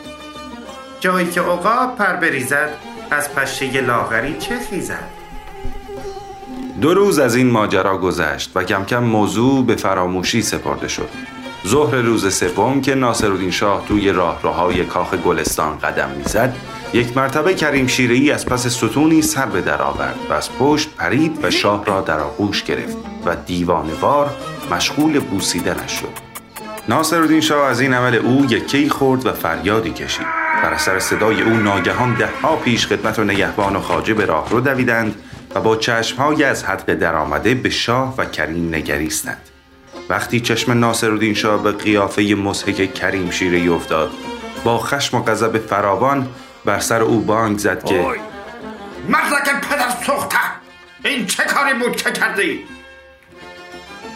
[0.99, 2.69] جایی که عقاب پر بریزد
[3.11, 5.09] از پشه لاغری چه خیزد؟
[6.81, 11.09] دو روز از این ماجرا گذشت و کم کم موضوع به فراموشی سپرده شد.
[11.67, 16.55] ظهر روز سوم که ناصرالدین شاه توی راهروهای کاخ گلستان قدم می‌زد
[16.93, 21.39] یک مرتبه کریم شیرهی از پس ستونی سر به در آورد و از پشت پرید
[21.43, 24.29] و شاه را در آغوش گرفت و دیوانوار
[24.71, 26.29] مشغول بوسیدنش شد
[26.87, 30.25] ناصرالدین شاه از این عمل او یکی خورد و فریادی کشید.
[30.63, 34.61] بر اثر صدای او ناگهان دهها پیش خدمت و نگهبان و خاجه به راه رو
[34.61, 35.15] دویدند
[35.55, 39.41] و با چشمهای از حدق درآمده به شاه و کریم نگریستند.
[40.09, 44.11] وقتی چشم ناصرالدین شاه به قیافه مضحک کریم شیره افتاد
[44.63, 46.27] با خشم و غضب فراوان
[46.65, 48.05] بر سر او بانگ زد که
[49.09, 50.37] مرزک پدر سخته
[51.03, 52.59] این چه کاری بود که کردی؟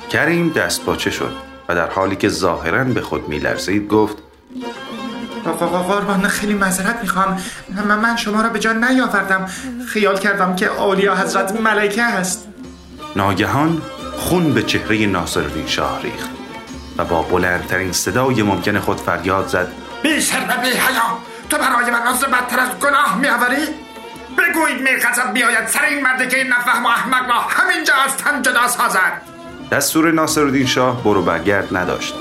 [0.09, 1.35] کریم دست باچه شد
[1.69, 4.17] و در حالی که ظاهرا به خود میلرزید گفت
[5.59, 7.41] قربان خیلی معذرت می‌خوام.
[7.69, 9.45] من من شما را به جا نیاوردم.
[9.87, 12.47] خیال کردم که اولیا حضرت ملکه هست.
[13.15, 13.81] ناگهان
[14.17, 16.29] خون به چهره ناصرالدین شاه ریخت
[16.97, 19.67] و با بلندترین صدای ممکن خود فریاد زد.
[20.03, 21.17] بی شرم بی حیا
[21.53, 23.67] تو برای من عذر بدتر از گناه میآوری؟
[24.37, 28.17] بگویید می غضب بیاید سر این مردی که این نفهم و احمق را همینجا از
[28.17, 29.21] تن جدا سازد.
[29.71, 32.13] دستور ناصرالدین شاه برو برگرد نداشت.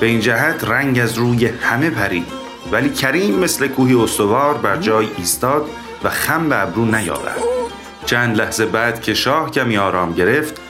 [0.00, 2.26] به این جهت رنگ از روی همه پرید.
[2.72, 5.70] ولی کریم مثل کوهی استوار بر جای ایستاد
[6.04, 7.42] و خم به ابرو نیاورد.
[8.06, 10.60] چند لحظه بعد که شاه کمی آرام گرفت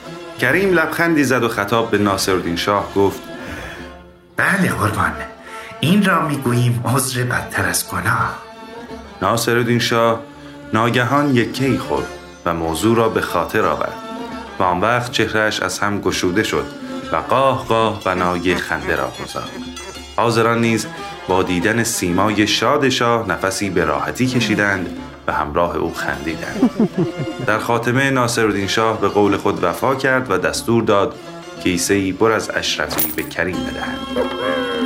[0.41, 3.21] کریم لبخندی زد و خطاب به ناصرالدین شاه گفت
[4.37, 5.13] بله قربان.
[5.81, 8.39] این را می‌گوییم عذر بدتر از گناه.
[9.21, 10.19] ناصرالدین شاه
[10.73, 12.07] ناگهان یکی خورد
[12.45, 13.93] و موضوع را به خاطر آورد
[14.59, 16.65] و آن وقت چهرش از هم گشوده شد
[17.11, 19.49] و قاه قاه بنای خنده را گذارد
[20.15, 20.87] حاضران نیز
[21.27, 24.97] با دیدن سیمای شاد شاه نفسی به راحتی کشیدند
[25.27, 26.69] و همراه او خندیدند.
[27.45, 31.15] در خاتمه ناصرالدین شاه به قول خود وفا کرد و دستور داد
[31.63, 34.78] کیسه ای پر از اشرفی به کریم بدهند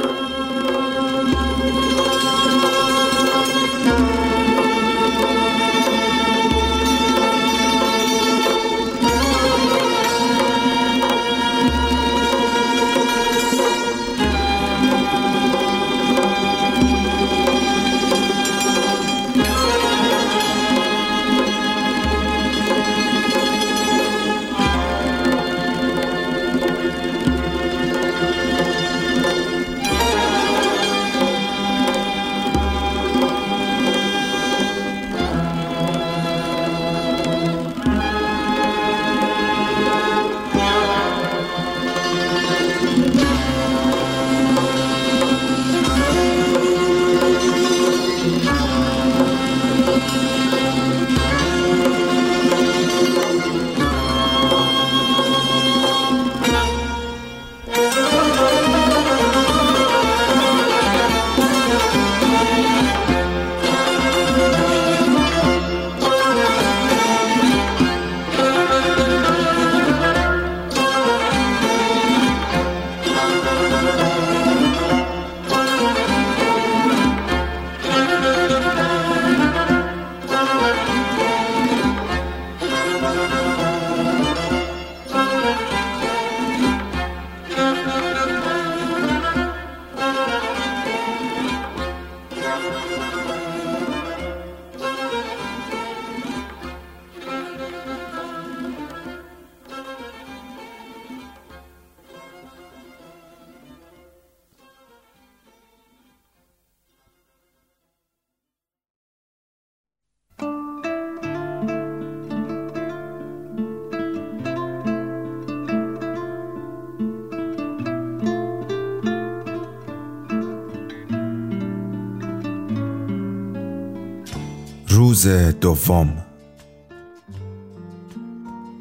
[125.26, 126.14] روز دوم.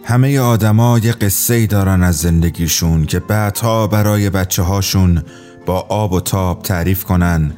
[0.04, 5.22] همه آدما یه قصه ای دارن از زندگیشون که بعدها برای بچه هاشون
[5.66, 7.52] با آب و تاب تعریف کنن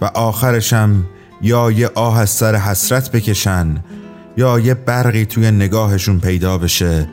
[0.00, 1.04] و آخرشم
[1.42, 3.84] یا یه آه از سر حسرت بکشن
[4.36, 7.08] یا یه برقی توی نگاهشون پیدا بشه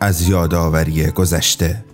[0.00, 1.84] از یادآوری گذشته.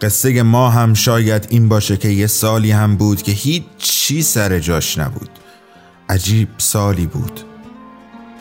[0.00, 4.58] قصه ما هم شاید این باشه که یه سالی هم بود که هیچ چی سر
[4.58, 5.41] جاش نبود.
[6.12, 7.40] عجیب سالی بود.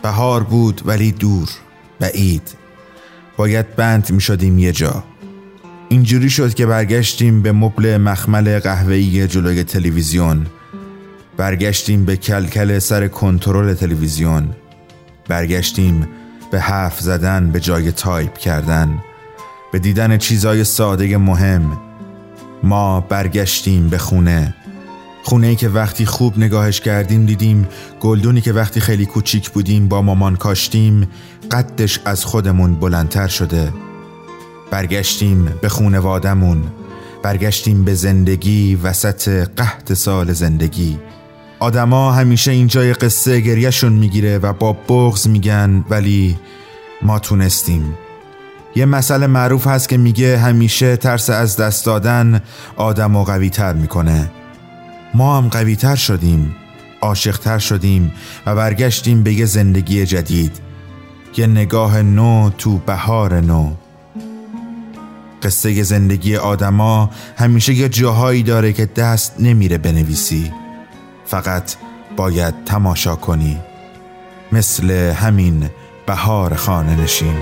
[0.04, 1.50] بهار بود ولی دور
[2.00, 2.56] بعید.
[3.38, 5.04] باید بند می شدیم یه جا.
[5.90, 10.46] اینجوری شد که برگشتیم به مبل مخمل قهوه‌ای جلوی تلویزیون.
[11.38, 14.50] برگشتیم به کلکل سر کنترل تلویزیون.
[15.28, 16.08] برگشتیم
[16.52, 19.04] به حرف زدن به جای تایپ کردن.
[19.72, 21.80] به دیدن چیزای ساده مهم.
[22.64, 24.56] ما برگشتیم به خونه.
[25.24, 27.68] خونه ای که وقتی خوب نگاهش کردیم دیدیم
[28.00, 31.08] گلدونی که وقتی خیلی کوچیک بودیم با مامان کاشتیم
[31.52, 33.74] قدش از خودمون بلندتر شده.
[34.72, 36.64] برگشتیم به خونوادمون
[37.24, 41.00] برگشتیم به زندگی وسط قحط سال زندگی.
[41.60, 46.38] آدما همیشه اینجای قصه گریهشون می‌گیره و با بغز میگن ولی
[47.02, 47.94] ما تونستیم.
[48.76, 52.42] یه مسئله معروف هست که میگه همیشه ترس از دست دادن
[52.76, 54.32] آدم و قوی تر می‌کنه.
[55.14, 56.56] ما هم قوی تر شدیم
[57.02, 58.14] عاشق تر شدیم
[58.46, 60.60] و برگشتیم به یه زندگی جدید
[61.38, 63.74] یه نگاه نو تو بهار نو.
[65.44, 70.52] قصه زندگی آدما همیشه یه جاهایی داره که دست نمیره بنویسی
[71.26, 71.76] فقط
[72.18, 73.60] باید تماشا کنی
[74.52, 75.70] مثل همین
[76.06, 77.36] بهار خانه نشین.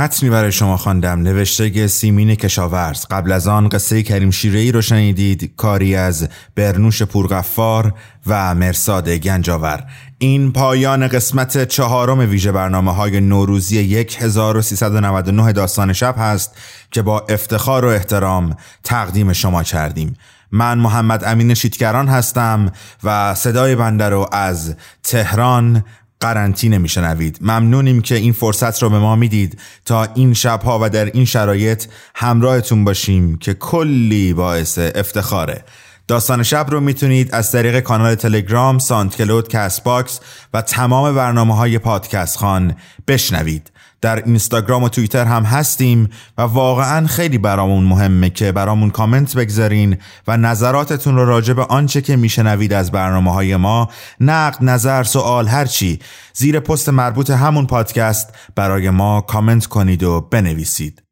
[0.00, 1.22] متنی برای شما خواندم.
[1.22, 3.06] نوشته سیمین کشاورز.
[3.10, 5.52] قبل از آن قصه کریم شیرهی رو شنیدید.
[5.56, 7.94] کاری از برنوش پورغفار
[8.26, 9.84] و مرساد گنجاور.
[10.18, 16.56] این پایان قسمت چهارم ویژه برنامه های نوروزی 1399 داستان شب هست
[16.90, 20.16] که با افتخار و احترام تقدیم شما کردیم.
[20.52, 22.72] من محمد امین شیتگران هستم
[23.04, 25.84] و صدای بنده رو از تهران
[26.20, 27.38] قرنطینه میشنوید.
[27.40, 31.84] ممنونیم که این فرصت رو به ما می‌دید تا این شبها و در این شرایط
[32.14, 35.64] همراهتون باشیم که کلی باعث افتخاره.
[36.08, 40.20] داستان شب رو می‌تونید از طریق کانال تلگرام، SoundCloud، Castbox
[40.54, 42.76] و تمام برنامه های پادکست خوان
[43.08, 43.70] بشنوید.
[44.00, 46.08] در اینستاگرام و توییتر هم هستیم
[46.38, 49.96] و واقعا خیلی برامون مهمه که برامون کامنت بگذارین
[50.28, 53.88] و نظراتتون رو راجع به آنچه که میشنوید از برنامه های ما
[54.20, 55.98] نقد نظر سوال هرچی
[56.34, 61.02] زیر پست مربوط همون پادکست برای ما کامنت کنید و بنویسید.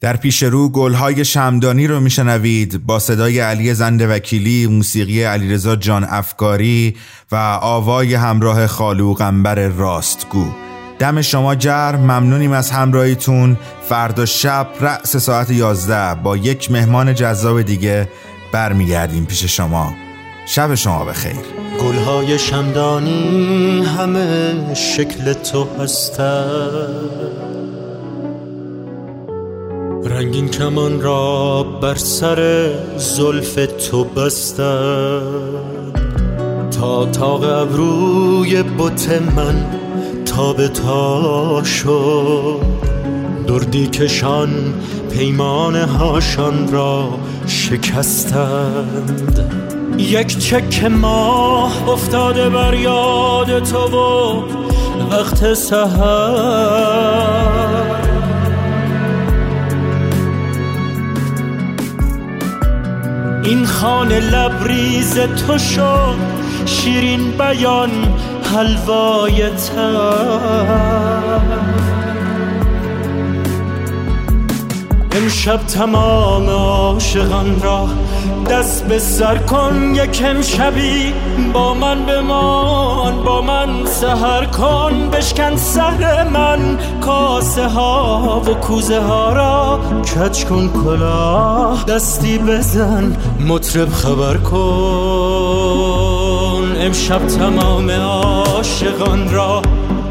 [0.00, 6.04] در پیش رو گلهای شمدانی رو میشنوید با صدای علی زند وکیلی موسیقی علیرضا جان
[6.04, 6.96] افکاری
[7.32, 10.69] و آوای همراه خالو قنبر راستگو.
[11.00, 13.56] دم شما جرم ممنونیم از همراهیتون.
[13.88, 18.08] فردا شب رأس ساعت 11 با یک مهمان جذاب دیگه
[18.52, 19.94] برمیگردیم پیش شما.
[20.46, 21.36] شب شما بخیر.
[21.80, 27.10] گلهای شمدانی همه شکل تو هستند
[30.04, 33.58] رنگین کمان را بر سر زلف
[33.90, 35.20] تو بستند
[36.70, 39.79] تا تاق ابروی بت من
[40.30, 42.60] تا به تا شد.
[43.46, 44.74] دردی کشان
[45.10, 47.08] پیمان هاشان را
[47.46, 49.40] شکستند.
[49.98, 54.42] یک چک ماه افتاده بر یاد تو و
[55.10, 56.90] وقت سهر
[63.44, 66.16] این خانه لبریز تو شد
[66.66, 67.90] شیرین بیان
[68.54, 69.42] حلوای
[75.12, 77.88] امشب تمام عاشقان را
[78.50, 81.14] دست به سر کن یک امشبی
[81.52, 85.10] با من بمان با من سهر کن.
[85.12, 89.80] بشکن سر من کاسه ها و کوزه ها را.
[90.02, 93.16] کچ کن کلاه دستی بزن
[93.48, 94.60] مطرب خبر کن.
[96.80, 97.90] امشب تمام
[98.60, 99.62] عاشقان را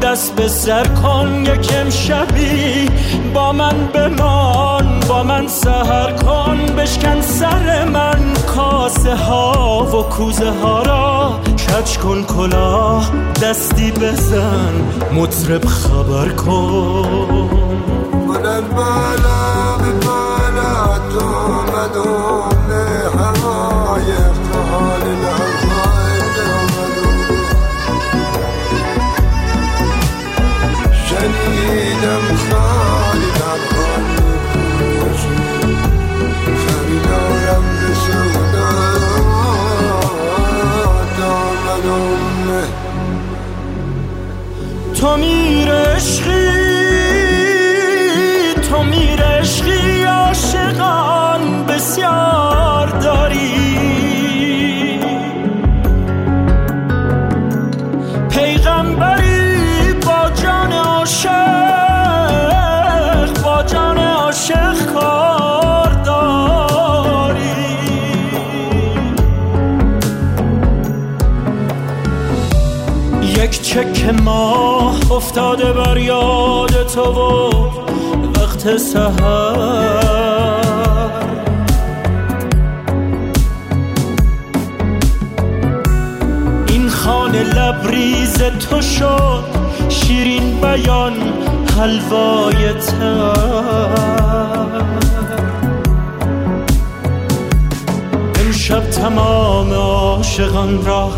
[0.02, 2.88] دست به سر کن یک امشبی
[3.34, 10.82] با من بمان با من سهر کن بشکن سر من کاسه ها و کوزه ها
[10.82, 11.40] را.
[11.56, 13.10] کچ کن کلاه
[13.42, 14.74] دستی بزن
[15.14, 17.50] مطرب خبر کن.
[18.28, 21.26] من بالا به بالا تو
[21.72, 22.70] مدوم
[23.18, 24.12] هوای
[45.00, 46.50] تو میر عشقی
[48.70, 53.70] تو میر عشقی عاشقان بسیار داری.
[58.30, 61.30] پیغمبری با جان عاشق
[63.44, 67.40] با جان عاشق کار داری.
[73.22, 73.92] یک چک
[75.10, 77.50] افتاده بر یاد تو و
[78.40, 80.40] وقت سهر
[86.68, 89.44] این خانه لبریز تو شد
[89.88, 91.12] شیرین بیان
[91.78, 94.30] حلوای تر.
[98.40, 101.10] امشب تمام عاشقان را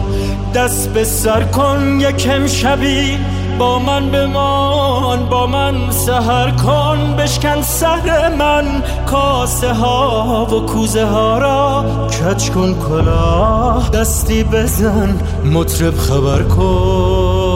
[0.55, 3.19] دست به سر کن یکم شبی
[3.63, 11.39] با من بمان با من سهر کن بشکن سر من کاسه ها و کوزه ها
[11.39, 11.85] را.
[12.09, 17.52] کچ کن کلاه دستی بزن مطرب خبر کن.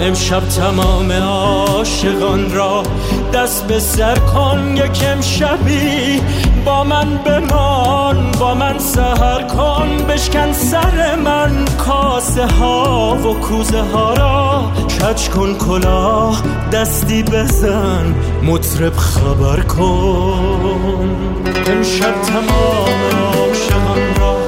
[0.00, 2.82] امشب تمام عاشقان را
[3.34, 6.20] دست به سر کن یکم شبی
[6.64, 14.14] با من بمان با من سهر کن بشکن سر من کاسه ها و کوزه ها
[14.14, 14.72] را.
[15.00, 16.42] کچ کن کلاه
[16.72, 21.16] دستی بزن مطرب خبر کن.
[21.66, 24.47] امشب تمام عاشقان را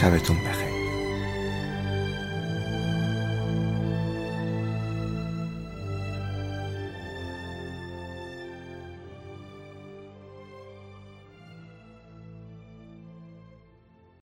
[0.00, 0.49] 下辈子没。